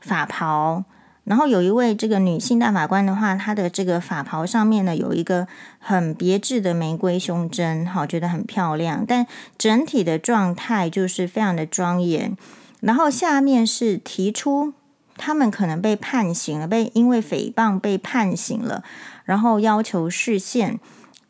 [0.00, 0.82] 法袍，
[1.22, 5.46] 然后有一位这个女性大法官的话，她的这个法袍上面呢有一个
[5.78, 9.24] 很别致的玫瑰胸针，好，觉得很漂亮，但
[9.56, 12.36] 整体的状态就是非常的庄严。
[12.80, 14.74] 然后下面是提出
[15.16, 18.82] 他们可能被判刑了，被因为诽谤被判刑了，
[19.24, 20.80] 然后要求释宪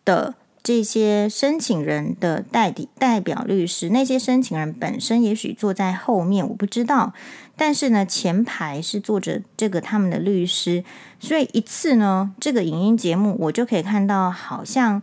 [0.06, 0.34] 的。
[0.64, 7.12] 这些申请人的代理代表律师，那些申请人本身也许坐在后面，我不知道。
[7.54, 10.82] 但是呢，前排是坐着这个他们的律师，
[11.20, 15.02] 所以一次呢，这个影音节目我就可以看到，好像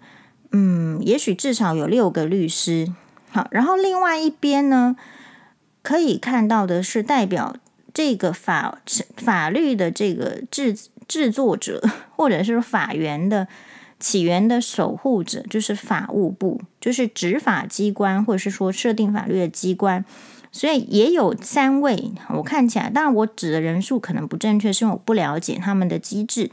[0.51, 2.91] 嗯，也许至少有六个律师。
[3.29, 4.95] 好，然后另外一边呢，
[5.83, 7.55] 可以看到的是代表
[7.93, 8.79] 这个法
[9.15, 10.75] 法律的这个制
[11.07, 13.47] 制作者，或者是法源的。
[14.01, 20.03] 起源的守护者就是法务部，就是执法机关，或者是说设定法律的机关，
[20.51, 22.11] 所以也有三位。
[22.29, 26.49] 我看起来，当然我指的人数可能不正确，是因为我不了解他们的机制。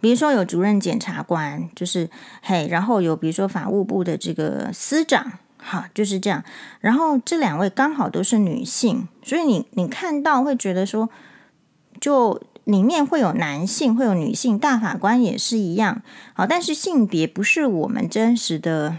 [0.00, 2.08] 比如说有主任检察官，就是
[2.40, 6.42] 嘿，然后有比如说法务部的这个司长，哈，就是这样。
[6.80, 11.10] 然后这两位刚好都是女性，所以你你看到会觉得说，
[12.00, 12.42] 就。
[12.64, 16.02] 里面会有男性，会有女性，大法官也是一样。
[16.34, 18.98] 好，但是性别不是我们真实的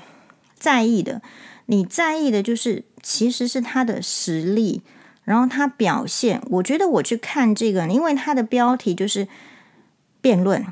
[0.56, 1.22] 在意的。
[1.68, 4.82] 你在意的就是，其实是他的实力，
[5.24, 6.42] 然后他表现。
[6.50, 9.30] 我觉得我去看这个，因为他的标题就是
[10.20, 10.66] 辩论。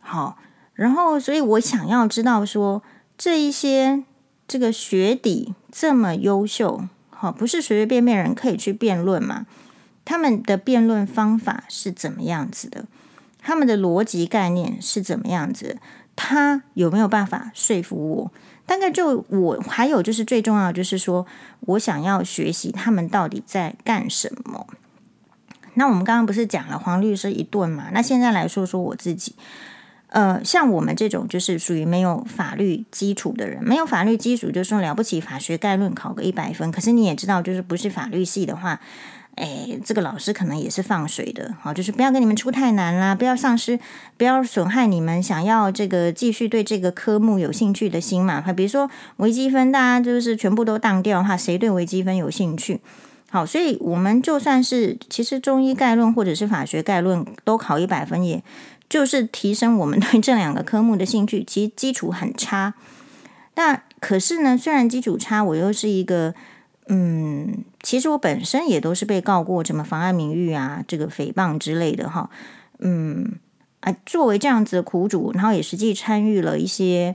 [0.00, 0.36] 好，
[0.74, 2.82] 然后所以我想要知道说，
[3.16, 4.02] 这一些
[4.48, 9.46] 这个学底这么优秀，好，不是随随便便人可以去辩论嘛？
[10.04, 12.84] 他们的辩论方法是怎么样子的？
[13.40, 15.76] 他们的逻辑概念是怎么样子？
[16.16, 18.32] 他有没有办法说服我？
[18.66, 21.26] 大概就我还有就是最重要就是说
[21.60, 24.66] 我想要学习他们到底在干什么。
[25.74, 27.90] 那我们刚刚不是讲了黄律师一顿嘛？
[27.92, 29.34] 那现在来说说我自己。
[30.08, 38.80] 呃，像我们这种就是属于没有法律基础的人，没有法律基础，就说了不起法学概论考个一百分，可是你也知道，就是不是法律系的话。
[39.36, 43.80] 哎，这个老师可能也是放水的，好，就是不要给你们出太难啦，不要丧失，
[44.16, 48.40] 不要损害你们想要这个继续对这个科目有兴趣的心嘛。
[48.52, 52.80] 比如说微积分，大家就是全部都当掉的话，谁对微积分有兴趣？
[53.28, 58.40] 好，所以我们就算是其实中医概论或者是法学概论都考一百分，也
[58.88, 61.42] 就是提升我们对这两个科目的兴趣。
[61.42, 62.74] 其实基础很差，
[63.56, 66.34] 那可是呢，虽然基础差，我又是一个。
[66.86, 72.30] 嗯，其实我本身也都是被告过什么妨碍名誉啊，这个诽谤之类的哈。
[72.78, 73.32] 嗯
[73.80, 77.14] 啊，作为这样子的苦主，然后也实际参与了一些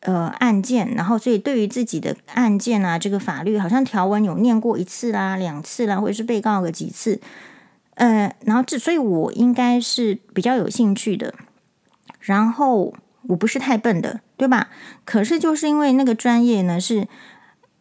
[0.00, 7.18] 呃案件，然后所以对于自己的案件啊，这个法律好像条文有念过一次啦、两次啦，或者是被告个几次。
[7.94, 11.32] 呃，然后这所以我应该是比较有兴趣的，
[12.20, 14.68] 然后我不是太笨的，对吧？
[15.06, 17.08] 可是就是因为那个专业呢是。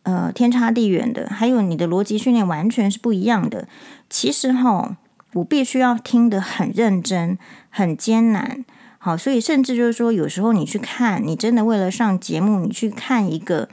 [0.04, 3.68] 呃，天差地远的，还有你的逻辑训练完全是不一样的。
[4.10, 4.98] 其实哈，
[5.34, 7.38] 我必须要听得很认真，
[7.70, 8.64] 很艰难。
[8.98, 13.68] 好，所以甚至就是说，有时候你去看，你真的为了上节目，你去看一个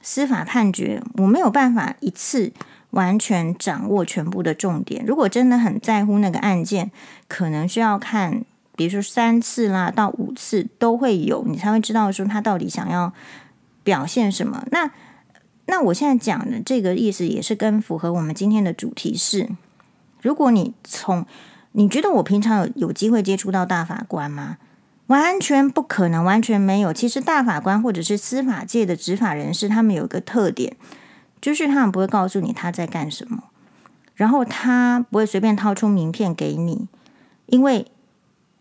[0.00, 2.52] 司法判决，我没有办法一次
[2.90, 5.04] 完全掌握全部的重点。
[5.04, 6.90] 如果真的很在乎那个案件，
[7.26, 8.44] 可能需要看，
[8.76, 13.12] 比如说三次啦到五次都会有，你才会知道说他到底想要
[13.82, 14.64] 表现什么。
[14.70, 14.90] 那
[15.66, 19.48] 那我现在讲的这个意思也是跟符合我们今天的主题是：
[20.22, 21.26] 如果你从
[21.72, 24.58] 你觉得我平常有有机会接触到大法官吗？
[25.08, 26.92] 完全不可能，完全没有。
[26.92, 30.76] 其实大法官或者是司法界的执法人士，他们有一个特点，
[31.40, 33.44] 就是他们不会告诉你他在干什么，
[34.14, 36.88] 然后他不会随便掏出名片给你，
[37.46, 37.86] 因为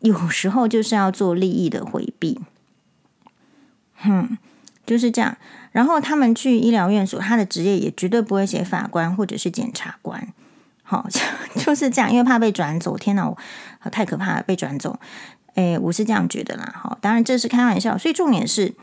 [0.01, 2.39] 有时候就是要做利益的回避。
[3.97, 4.37] 哼，
[4.85, 5.37] 就是这样。
[5.75, 10.25] 然后他们去医疗院所，他的职业也绝对不会写法官或者是检察官，
[10.83, 11.05] 好，
[11.59, 12.97] 就是这样，因为怕被转走。
[12.97, 13.37] 天哪，我
[13.89, 14.97] 太可怕了，被转走。
[15.55, 16.73] 诶，我是这样觉得啦。
[16.81, 17.97] 好，当然这是开玩笑。
[17.97, 18.73] 所以重点是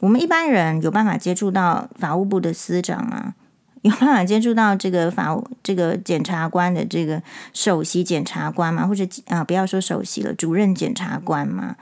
[0.00, 3.34] 我们一般人有办法接触到法务部的司长啊？
[3.80, 7.22] 有办法接触到这个法务这个检察官的这个
[7.54, 8.86] 首席检察官吗？
[8.86, 11.76] 或者啊，不要说首席了，主任检察官吗？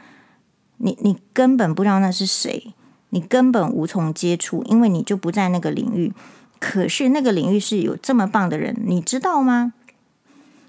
[0.77, 2.73] 你你根本不知道那是谁。
[3.11, 6.13] 你根本无从接触，因为你就不在那个领域。
[6.61, 9.73] 可是那个领域是有这么棒的人，你知道吗？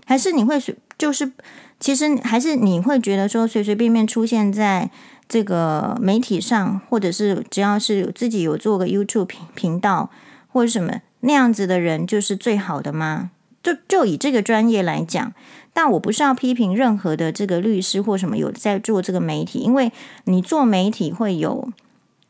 [0.06, 1.32] 还是你会随就是，
[1.80, 4.92] 其实还是你会觉得说，随随便便出现在
[5.28, 10.12] 这个媒体上，或者是只要是自己有做个 YouTube 频频道
[10.48, 13.32] 或者什么那样子的人，就是最好的吗？
[13.64, 15.34] 就就以这个专业来讲，
[15.74, 19.92] 但我不是要批评任何的这个律师或什么有在做这个媒体，因为
[20.26, 21.70] 你做媒体会有。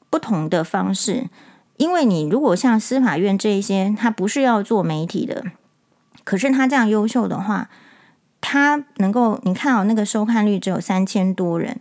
[0.09, 1.27] 不同的方式，
[1.77, 5.45] 因为你如果像司法院这一些，他不是要做媒体的，
[6.23, 7.69] 可是他这样优秀的话，
[8.41, 11.79] 他能够你看哦，那个收看率只有三千多人，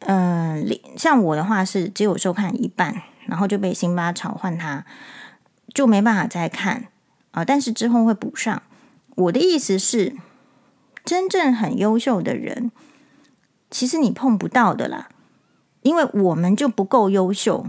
[0.00, 4.84] 嗯、像我的话是只有收看一半，然后就被辛巴炒换他，
[5.72, 6.88] 就没办法再看
[7.30, 8.62] 啊，但是之后会补上。
[9.16, 10.16] 我的意思是，
[11.04, 12.70] 真正很优秀的人，
[13.70, 15.08] 其实你碰不到的啦。
[15.82, 17.66] 因为我们就不够优秀。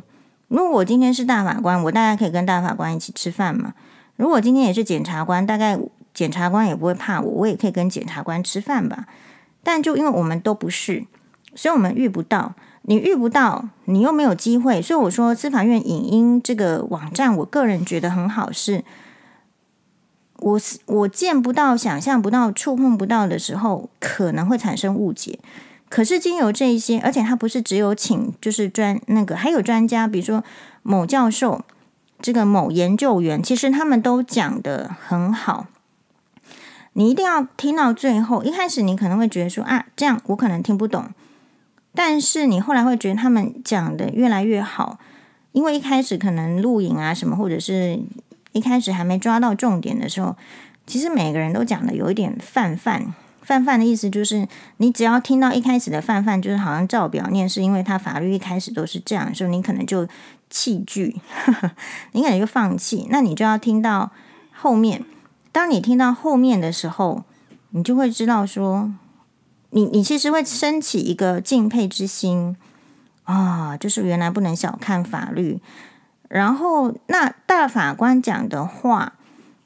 [0.48, 3.74] 如果我今天是大法官，我大概可以跟大法官一起吃饭嘛。
[4.18, 5.80] 如果今天也是检察官，大概
[6.14, 9.06] 检察官也不会怕我，我也可以跟检察官吃饭吧。
[9.64, 11.06] 但就因为我们都不是，
[11.56, 12.54] 所以我们遇不到。
[12.84, 14.82] 你遇不到，你又没有机会。
[14.82, 18.84] 所以我说，司法院影音这个网站，我个人觉得很好，是
[20.38, 25.38] 我我见不到、想象不到、触碰不到的时候，可能会产生误解。
[25.92, 30.42] 可是经由这一些，而且他不是只有请，就是专那个，还有专家，比如说
[30.84, 31.66] 某教授，
[32.22, 35.68] 这个某研究员，其实他们都讲得很好。
[36.94, 41.10] 你一定要听到最后，一开始你可能会觉得说啊，这样我可能听不懂，
[41.94, 44.98] 但是你后来会觉得他们讲得越来越好，
[45.52, 48.00] 因为一开始可能录影啊什么，或者是
[48.54, 50.38] 一开始还没抓到重点的时候，
[50.88, 53.14] 其实每个人都讲得有一点泛泛。
[53.52, 54.48] 泛泛的意思就是，
[54.78, 60.08] 你只要听到一开始的泛泛，就是好像照表念，是因为他法律一开始都是这样的时候，你可能就
[60.50, 61.20] 弃剧，
[62.14, 63.08] 你可能就放弃。
[63.10, 64.12] 那你就要听到
[64.54, 65.04] 后面。
[65.52, 67.26] 当你听到后面的时候，
[67.72, 68.90] 你就会知道说，
[69.72, 72.56] 你你其实会升起一个敬佩之心
[73.26, 75.60] 啊，就是原来不能小看法律。
[76.30, 79.12] 然后，那大法官讲的话，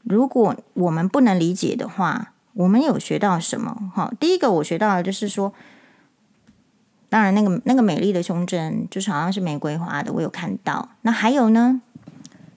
[0.01, 3.91] 如果我们不能理解的话，我们有学到什么？
[3.93, 5.53] 哈，第一个我学到的就是说，
[7.09, 10.89] 当然那个那个美丽的胸针就是好像是玫瑰花的，我有看到。
[11.01, 11.81] 那还有呢？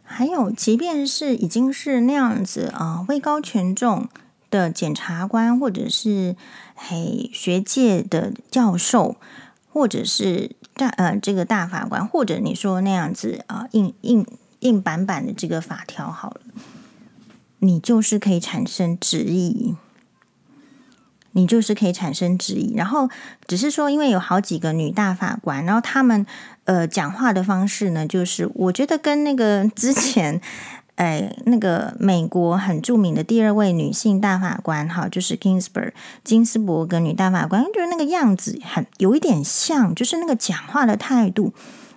[0.04, 4.08] 还有，即便是已经是那样子啊，位高权重
[4.50, 6.34] 的检察官，或者是
[6.74, 9.16] 嘿学界的教授，
[9.70, 14.24] 或者是大呃这个大法官，或者你说那样子啊硬硬
[14.60, 16.40] 硬板板的这个法条好了，
[17.58, 19.74] 你就是可以产生质疑。
[21.38, 23.08] 你就是可以产生质疑，然后
[23.46, 26.26] 只是说，因为有好几个女大法官，然后他们
[26.64, 30.40] 呃讲话的方式呢，就是我觉得跟那个之前
[30.96, 35.92] 哎那个美国很著名的第二位女性大法官哈，就是 Ginsburg
[36.24, 41.52] 金斯伯格女大法官，就是那个样子很有一点像，就是那个讲话的态度，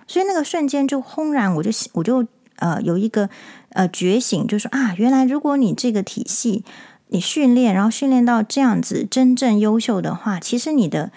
[0.06, 2.24] 所以那个瞬间就轰然，我就我就
[2.60, 3.28] 呃有一个
[3.70, 6.64] 呃觉醒，就说啊，原来如果你这个体系。
[7.12, 11.12] 你训练，然后训练到这样子真正优秀的话，其实你的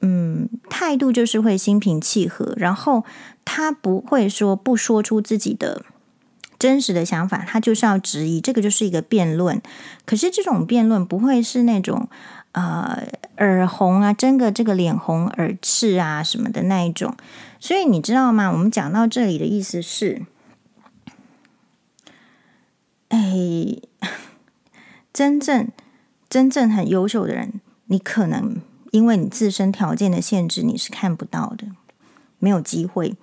[0.00, 3.04] 嗯态度就是会心平气和，然后
[3.44, 5.84] 他不会说不说出自己的
[6.60, 9.60] 真实的想法，他就是要质疑，这个就是一个辩论。
[10.06, 12.08] 可是这种辩论不会是那种
[12.52, 13.02] 呃
[13.38, 17.16] 耳红啊，争个这个脸红耳赤啊什么的那一种。
[17.58, 18.52] 所以你知道吗？
[18.52, 20.22] 我们讲到这里的意思是，
[23.08, 23.18] 哎。
[25.12, 25.68] 真正
[26.28, 28.56] 真正很优秀的人，你可能
[28.90, 31.66] 因为你自身条件的限制，你是看不到的，
[32.38, 33.14] 没有机会。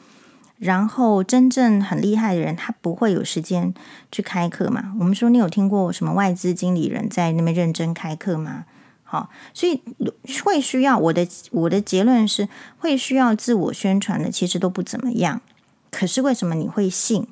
[0.57, 3.73] 然后真正很厉害的人，他不会有时间
[4.11, 4.93] 去开课嘛？
[4.99, 8.65] 我们说，你有听过什么外资经理人在那边认真开课吗？
[9.03, 9.81] 好，所以
[10.43, 15.41] 会需要我的我的结论是，会需要自我宣传的，其实都不怎么样。
[15.89, 17.25] 可是为什么你会信？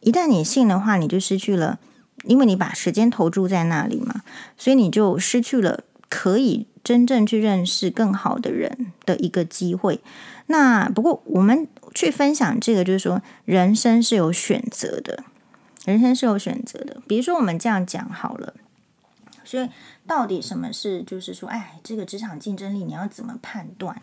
[0.00, 1.78] 一旦你信的话，你就失去了。
[2.24, 4.22] 因为你把时间投注在那里嘛，
[4.56, 10.00] 所以你就失去了可以真正去认识更好的人的一个机会。
[10.46, 15.24] 那不过我们去分享这个，就是说人生是有选择的，
[15.84, 17.00] 人生是有选择的。
[17.06, 18.54] 比如说我们这样讲好了，
[19.44, 19.68] 所以
[20.06, 24.02] 到底什么是就是说，哎，这个职场竞争力你要怎么判断？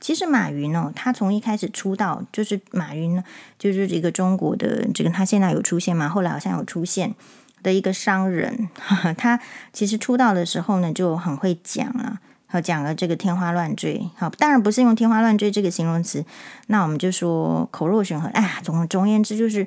[0.00, 3.24] 其实马云呢，他从一开始出道就是马云呢，
[3.58, 6.08] 就是这个中国的这个他现在有出现吗？
[6.08, 7.16] 后来好像有出现。
[7.62, 8.68] 的一个商人，
[9.18, 9.40] 他
[9.72, 14.08] 其实出道的时候呢，就很会讲啊，好讲了这个天花乱坠。
[14.16, 16.24] 好，当然不是用天花乱坠这个形容词，
[16.68, 18.28] 那我们就说口若悬河。
[18.28, 19.66] 哎呀，总总而言之，就是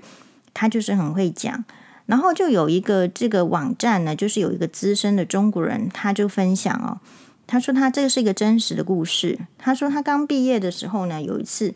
[0.54, 1.64] 他就是很会讲。
[2.08, 7.00] 然后就有一个这个网站呢，就是有一个资深的中国人，他就分享哦，
[7.46, 9.40] 他说他这个是一个真实的故事。
[9.58, 11.74] 他说他刚毕业的时候呢，有一次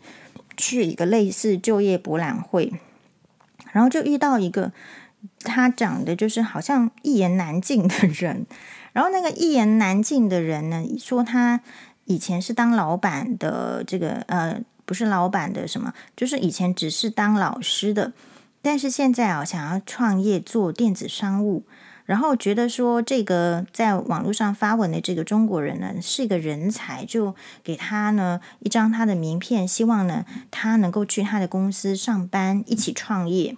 [0.56, 2.72] 去一个类似就业博览会，
[3.72, 4.72] 然后就遇到一个。
[5.40, 8.46] 他长得就是好像一言难尽的人，
[8.92, 11.60] 然后那个一言难尽的人呢，说他
[12.04, 18.12] 以前是当老板的，这个呃不是老板的什么，就是以前只是当老师的，
[18.62, 21.64] 但是现在啊想要创业做电子商务，
[22.04, 33.56] 然后觉得说这个在网络上发文的这个中国人呢是一个人才，就给他呢一张他的名片，希望呢他能够去他的公司上班，一起创业。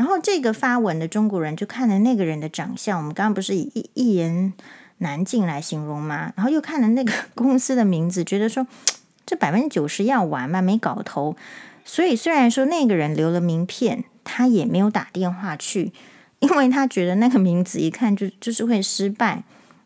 [0.00, 4.54] 然后这个发文的中国人就看了那个人的长相，我们刚刚不是以一一言
[4.96, 6.32] 难尽来形容吗？
[6.36, 8.66] 然后又看了那个公司的名字，觉得说
[9.26, 11.36] 这百分之九十要完嘛，没搞头。
[11.84, 15.92] 所以虽然说那个人留了名片，他也没有打电话去，
[16.38, 19.42] 因为他觉得那个名字一看就就是会失败。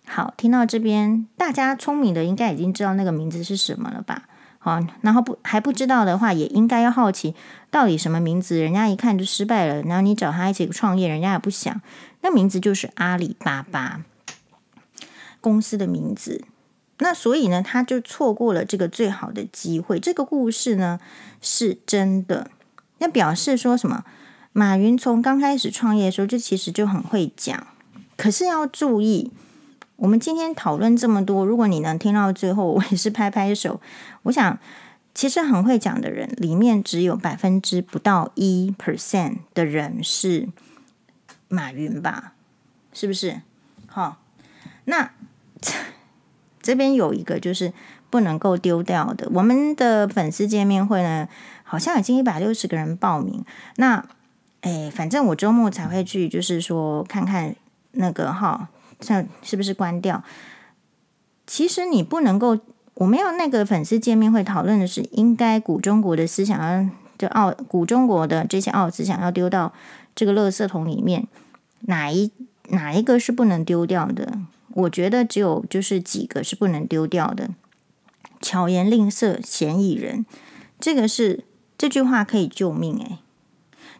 [0.06, 4.28] 好，听到这边，大家聪明的应该已经知道那个名字是什么了吧？
[4.60, 7.34] 好，然后不还不知道的话，也应该要好奇
[7.74, 9.82] 到底什么名字，人家一看就失败了。
[9.82, 11.82] 然后你找他一起创业，人家也不想。
[12.20, 14.02] 那名字就是阿里巴巴
[15.40, 16.44] 公司的名字。
[16.98, 19.98] 那所以呢，他就错过了这个最好的机会。
[19.98, 21.00] 这个故事呢
[21.40, 22.48] 是真的，
[22.98, 24.04] 那表示说什么？
[24.52, 27.66] 马云从刚开始创业的时候，就其实就很会讲。
[28.16, 29.32] 可是要注意。
[29.96, 33.80] 我们今天讨论这么多，如果你能听到最后，我也是拍拍手。
[34.24, 34.58] 我想，
[35.14, 40.48] 其实很会讲的人，里面只有百分之不到一 percent 的人是
[41.48, 42.32] 马云吧？
[42.92, 43.42] 是不是？
[43.86, 44.20] 好，
[44.86, 45.12] 那
[46.60, 47.72] 这边有一个就是
[48.10, 49.28] 不能够丢掉的。
[49.32, 51.28] 我们的粉丝见面会呢，
[51.62, 53.44] 好像已经一百六十个人报名。
[53.76, 54.04] 那，
[54.62, 57.54] 哎，反正我周末才会去，就是说看看
[57.92, 58.68] 那个哈。
[59.00, 60.24] 像是不是关掉？
[61.46, 62.58] 其实你不能够，
[62.94, 66.88] 我们要那个粉丝见面会讨论的是，应该古中国的思想要
[67.18, 69.72] 就奥古中国的这些奥思想要丢到
[70.14, 71.26] 这个垃圾桶里面，
[71.80, 72.30] 哪一
[72.68, 74.38] 哪一个是不能丢掉的？
[74.74, 77.50] 我觉得只有就是几个是不能丢掉的，
[78.40, 80.26] 巧言令色，嫌疑人。
[80.80, 81.44] 这个是
[81.78, 83.18] 这句话可以救命诶，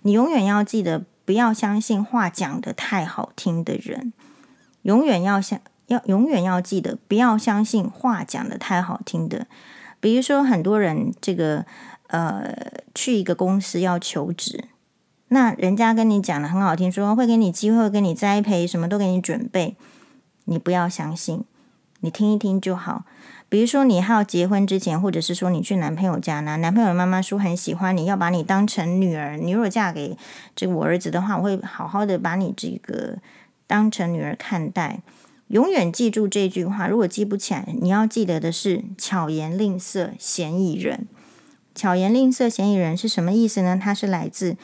[0.03, 4.12] 你永远要记得，不要相信话讲得太好听的人，
[4.82, 5.61] 永远要相
[5.95, 9.47] 要永远要记得，不要相信话讲得太好听的。
[10.01, 11.64] 比如说，很多人这个
[12.09, 12.55] 呃
[12.95, 14.64] 去一个公司要求职。
[15.28, 19.76] 那人家跟你讲的很好听，说会给你机会，会给你栽培，什么都给你准备，
[20.45, 21.42] 你不要相信，
[22.01, 23.05] 你听一听就好。
[23.49, 29.36] 比如说你还要结婚之前，或者是说你去男朋友家呢，男朋友的妈妈说很喜欢你，要把你当成女儿。
[29.36, 30.16] 你如果嫁给
[30.55, 33.16] 这个我儿子的话，我会好好的把你这个
[33.66, 35.01] 当成女儿看待。
[35.49, 41.07] 永远记住这句话，如果记不起来，你要记得的是巧言令色，嫌疑人。
[41.74, 43.78] 巧言令色，嫌疑人是什么意思呢？
[43.80, 44.57] 它是来自。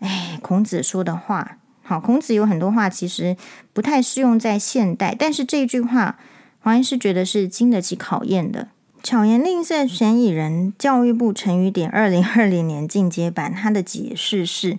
[0.00, 3.36] 哎，孔子说的话，好，孔子有很多话其实
[3.72, 6.18] 不太适用在现代，但是这句话，
[6.60, 8.68] 黄医师觉得是经得起考验的。
[9.02, 10.72] 巧言令色，嫌疑人。
[10.78, 14.78] 教育部成语典二零二零年进阶版，它的解释是：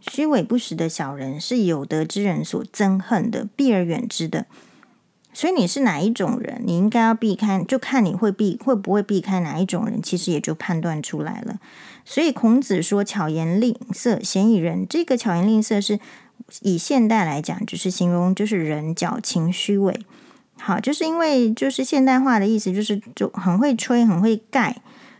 [0.00, 4.44] 虚伪不实的小人是有德之人所憎恨的，避而远之的。
[5.34, 11.58] 所以你是哪一种人，你应该要避开，就看你会避会不会避开哪一种人，其实也就判断出来了。
[12.04, 14.86] 所以孔子说“巧言令色，鲜矣仁”。
[14.88, 15.98] 这个“巧言令色”是
[16.62, 19.98] 以现代来讲，就是形容就是人矫情虚伪。
[20.56, 24.76] 好，就是因为就是现代化的意思，就是就很会吹，很会盖，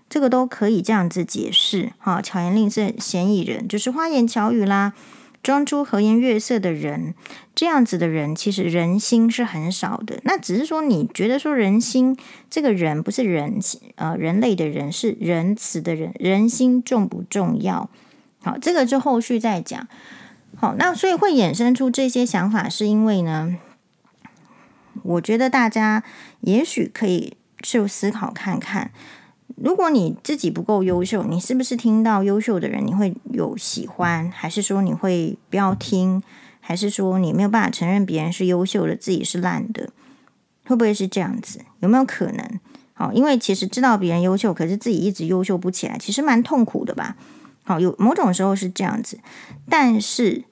[0.09, 1.93] 这个都可以这样子解释。
[1.99, 4.93] 好，“巧言令色，鲜矣仁”就是花言巧语啦。
[5.45, 7.15] 装出和颜悦色的人，
[7.55, 10.19] 这样子的人其实人心是很少的。
[10.25, 12.17] 那只是说，你觉得说人心
[12.49, 13.61] 这个人不是人，
[13.97, 17.91] 呃，人类的人是仁慈的人，人心重不重要？
[18.43, 19.87] 好，这个就后续再讲。
[20.57, 23.57] 好，那所以会衍生出这些想法，是因为呢，
[25.03, 26.03] 我觉得大家
[26.41, 28.91] 也许可以就思考看看。
[29.57, 36.23] 如果你自己不够优秀，你是不是听到优秀的人你会有喜欢，还是说你会不要听，
[36.61, 39.91] 还是说你没有办法承认别人是优秀的，自己是烂的？
[40.67, 41.61] 会不会是这样子？
[41.81, 42.61] 有没有可能？
[42.95, 47.17] 好，因为其实知道别人优秀，可是自己一直优秀不起来，其实蛮痛苦的吧？
[47.63, 49.21] 好，有某种时候是这样子，
[49.69, 50.45] 但是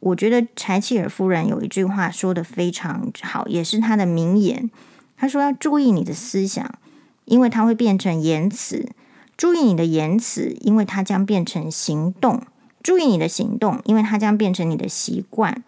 [0.00, 4.70] 我觉得柴契尔夫人有一句话说得非常好，也是她的名言，
[5.16, 6.78] 她说要注意你的思想。
[7.24, 8.88] 因为它会变成言辞，
[9.36, 12.40] 注意你的言辞，因为它将变成行动；
[12.82, 15.62] 注意你的行动，因为它将变成你的习惯；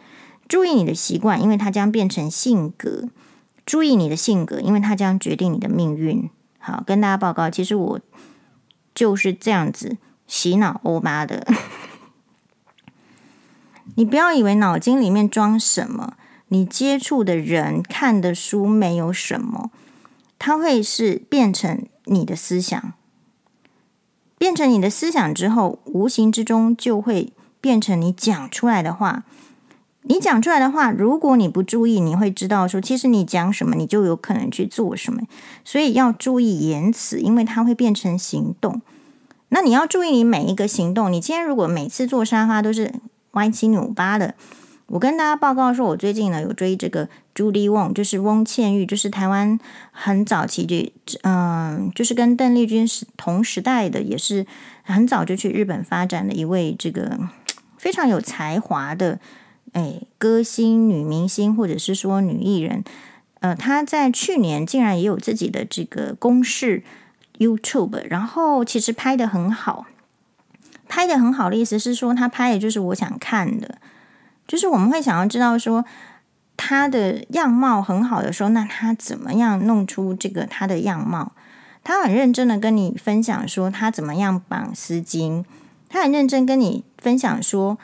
[0.49, 3.09] 注意你的习惯，因为它将变成性格；
[3.65, 6.29] 注意你的性格，因为它将决定你的命运。
[6.59, 8.01] 好，跟大家报告，其实我
[8.95, 9.97] 就是这样子
[10.27, 11.47] 洗脑欧巴的。
[13.95, 16.15] 你不要以为脑筋里面装什么，
[16.49, 19.71] 你接触的人看的书没有什么。
[20.39, 22.93] 它会是变成你的思想，
[24.39, 29.25] 变成你的思想之后，无形之中就会变成你讲出来的话。
[30.09, 35.23] 你讲出来的话，如果你不注意，你会知道说，其实你讲什么，你就有可能去做什么。
[35.65, 38.81] 所以要注意言辞，因为它会变成行动。
[39.49, 41.13] 那你要注意你每一个行动。
[41.13, 42.93] 你今天如果每次坐沙发都是
[43.33, 44.37] 歪七扭八的。
[44.87, 49.61] 我跟大家报告说，我最近呢有追这个 Judy Wong，就是翁倩玉，就是台湾
[49.93, 54.47] 很早期就嗯，就是跟邓丽君是同时代的，也是
[54.83, 57.19] 很早就去日本发展的一位这个
[57.77, 59.21] 非常有才华的
[59.73, 62.83] 哎歌星、女明星或者是说女艺人。
[63.41, 66.83] 呃，她在去年竟然也有自己的这个公式
[67.39, 69.85] YouTube，然后其实拍得很好，
[70.89, 73.77] 拍得很好的意思是说，她拍的就是我想看的。
[74.49, 75.85] 就是我们会想要知道说
[76.57, 81.33] 他的样貌很好的时候，那他怎么样弄出这个他的样貌？
[81.85, 85.45] 他很认真的跟你分享说他怎么样绑丝巾，
[85.89, 87.79] 他很认真跟你分享说，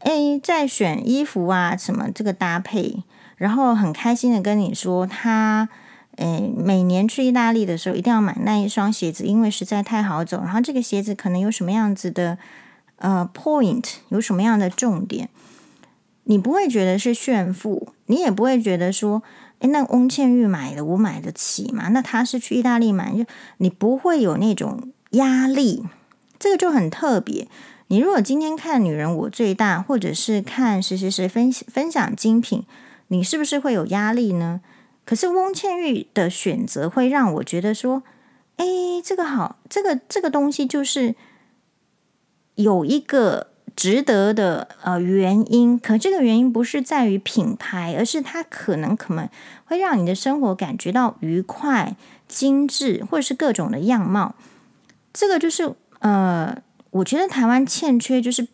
[0.00, 3.02] 诶，在选衣服啊什么这个搭配，
[3.36, 5.68] 然后很开心的跟你说他，
[6.16, 10.42] 诶，每年去意大利的时候一定要买那一双鞋子，因为实在太好走。
[10.42, 12.36] 然后这个鞋子可能有什么样子的
[12.96, 15.30] 呃 point，有什么样的重点？
[16.30, 19.20] 你不会觉得是炫富，你也不会觉得说，
[19.58, 21.88] 诶，那翁倩玉买的我买得起吗？
[21.88, 23.24] 那他是去意大利买，就
[23.56, 25.82] 你不会有那种压力，
[26.38, 27.48] 这个就很特别。
[27.88, 32.64] 你如果今天看《女人我最大》，或者是看谁谁谁分分享精品，
[33.08, 34.60] 你是不是会有压力呢？
[35.04, 38.04] 可是翁倩玉的选择会让我觉得说，
[38.58, 41.16] 诶，这个好，这个这个东西就是
[42.54, 43.49] 有一个。
[43.80, 49.26] 值得的呃原因，可这个原因不是在于品牌，而是它可能可能
[49.64, 51.96] 会让你的生活感觉到愉快，
[52.28, 54.34] 精致，或者是各种的样貌。
[55.14, 56.54] 这个就是呃，
[56.90, 58.48] 我觉得台湾欠缺就是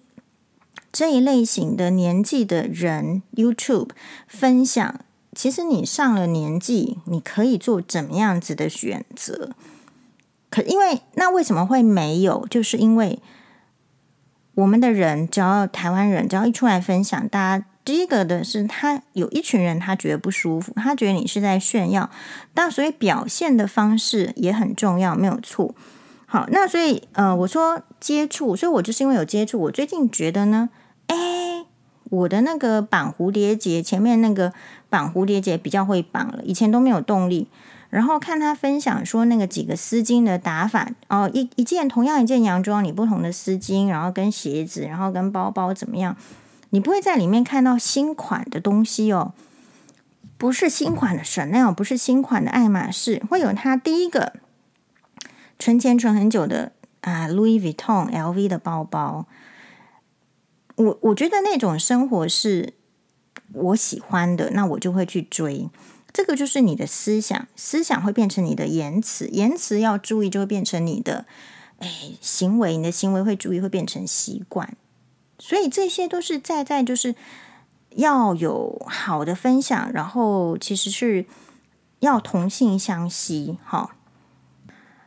[0.92, 3.88] 这一类型的年纪的人，YouTube
[4.28, 5.00] 分享。
[5.34, 9.50] 其实你上了年纪，你可以做怎么样子的选择？
[10.48, 12.46] 可因为那为什么会没有？
[12.48, 13.18] 就是因为
[14.56, 22.10] 我们的人，只要台湾人，只要一出来分享，大家第一个的是他有一群人，他觉得不舒服，他觉得你是在炫耀。
[22.52, 25.74] 但所以表现的方式也很重要，没有错。
[26.26, 30.70] 好，那所以呃，我说接触，所以我就是因为有接触，我最近觉得呢，
[31.06, 31.64] 哎，
[32.10, 34.52] 我的那个绑蝴蝶结前面那个。
[34.88, 37.48] 绑蝴蝶结比较会绑了，以前都没有动力。
[37.90, 46.16] 然后看他分享说那个几个丝巾的打法哦，一一件同样一件洋装，你不同的丝巾，然后跟鞋子，然后跟包包怎么样？
[46.70, 49.32] 你不会在里面看到新款的东西哦，
[50.36, 54.34] 不是新款的 Chanel，不是新款的爱马仕，会有他第一个
[55.58, 56.72] 存钱存很久的
[57.02, 59.26] 啊，Louis Vuitton LV 的包包。
[60.76, 62.74] 我我觉得那种生活是。
[63.52, 65.70] 我喜欢的，那我就会去追。
[66.16, 71.26] 这个就是你的思想，思想会变成你的言辞，言辞要注意，就会变成你的
[71.80, 71.88] 哎
[72.22, 74.74] 行为，你的行为会注意，会变成习惯。
[75.38, 77.14] 所以这些都是在在就是
[77.90, 81.26] 要有好的分享，然后其实是
[82.00, 83.58] 要同性相吸。
[83.62, 83.90] 好，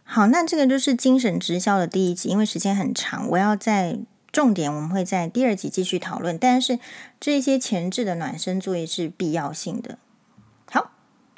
[0.03, 3.97] 好，那这个就是精神直销的第一集，因为时间很长，我要在。
[4.31, 6.77] 重点我们会在第二集继续讨论，但是
[7.19, 9.97] 这些前置的暖身作业是必要性的。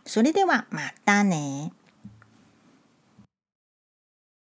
[0.06, 1.72] それではまたね。